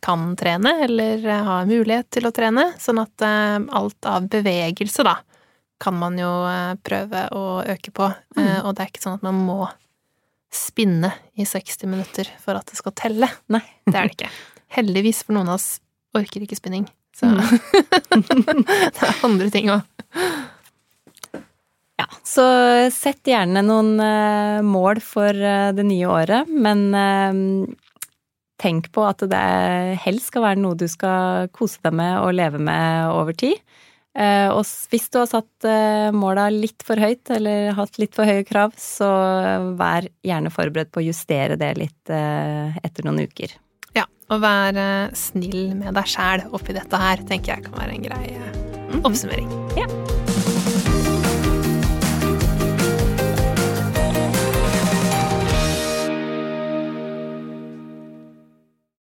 kan 0.04 0.34
trene, 0.40 0.74
eller 0.84 1.24
har 1.48 1.70
mulighet 1.70 2.10
til 2.18 2.28
å 2.28 2.34
trene. 2.36 2.68
Sånn 2.82 3.00
at 3.04 3.24
uh, 3.24 3.62
alt 3.80 4.10
av 4.12 4.28
bevegelse, 4.32 5.08
da, 5.08 5.16
kan 5.82 5.96
man 6.02 6.20
jo 6.20 6.34
uh, 6.44 6.76
prøve 6.84 7.26
å 7.32 7.46
øke 7.64 7.96
på. 7.96 8.12
Mm. 8.36 8.44
Uh, 8.44 8.60
og 8.66 8.76
det 8.76 8.84
er 8.84 8.92
ikke 8.92 9.06
sånn 9.08 9.22
at 9.22 9.26
man 9.26 9.40
må 9.48 9.62
spinne 10.56 11.14
i 11.36 11.48
60 11.48 11.88
minutter 11.92 12.28
for 12.44 12.60
at 12.60 12.68
det 12.68 12.80
skal 12.80 12.96
telle. 12.96 13.32
Nei. 13.52 13.64
Det 13.88 13.96
er 13.96 14.10
det 14.10 14.18
ikke. 14.18 14.36
Heldigvis 14.76 15.24
for 15.24 15.38
noen 15.38 15.54
av 15.54 15.62
oss 15.62 15.78
orker 16.16 16.44
ikke 16.44 16.58
spinning. 16.60 16.88
Så 17.16 17.30
mm. 17.32 17.40
det 18.66 19.04
er 19.08 19.20
andre 19.24 19.48
ting 19.54 19.70
òg. 19.72 19.84
Så 22.36 22.44
sett 22.92 23.28
gjerne 23.30 23.64
noen 23.64 23.96
uh, 24.02 24.60
mål 24.66 25.00
for 25.04 25.32
uh, 25.32 25.72
det 25.76 25.86
nye 25.88 26.08
året, 26.10 26.52
men 26.52 26.90
uh, 26.92 27.68
tenk 28.60 28.90
på 28.96 29.06
at 29.08 29.24
det 29.32 29.46
helst 30.04 30.32
skal 30.32 30.44
være 30.50 30.62
noe 30.64 30.80
du 30.80 30.88
skal 30.92 31.48
kose 31.56 31.80
deg 31.86 31.96
med 31.96 32.18
og 32.20 32.36
leve 32.36 32.60
med 32.60 33.12
over 33.12 33.36
tid. 33.36 33.60
Og 34.16 34.62
hvis 34.64 35.10
du 35.12 35.18
har 35.20 35.26
satt 35.28 35.66
måla 36.16 36.46
litt 36.48 36.86
for 36.88 36.96
høyt 36.96 37.34
eller 37.36 37.74
hatt 37.76 38.00
litt 38.00 38.16
for 38.16 38.24
høye 38.24 38.46
krav, 38.48 38.72
så 38.80 39.10
vær 39.76 40.08
gjerne 40.24 40.54
forberedt 40.56 40.94
på 40.96 41.02
å 41.02 41.06
justere 41.10 41.60
det 41.60 41.74
litt 41.76 42.14
etter 42.16 43.04
noen 43.04 43.26
uker. 43.28 43.58
Ja, 44.00 44.08
og 44.32 44.40
vær 44.40 44.80
snill 45.20 45.76
med 45.76 46.00
deg 46.00 46.08
sjæl 46.16 46.48
oppi 46.56 46.80
dette 46.80 47.04
her, 47.04 47.28
tenker 47.28 47.58
jeg 47.58 47.68
kan 47.68 47.76
være 47.76 47.98
en 47.98 48.08
grei 48.08 48.24
-hmm. 48.96 49.04
oppsummering. 49.04 49.52
Ja. 49.76 50.15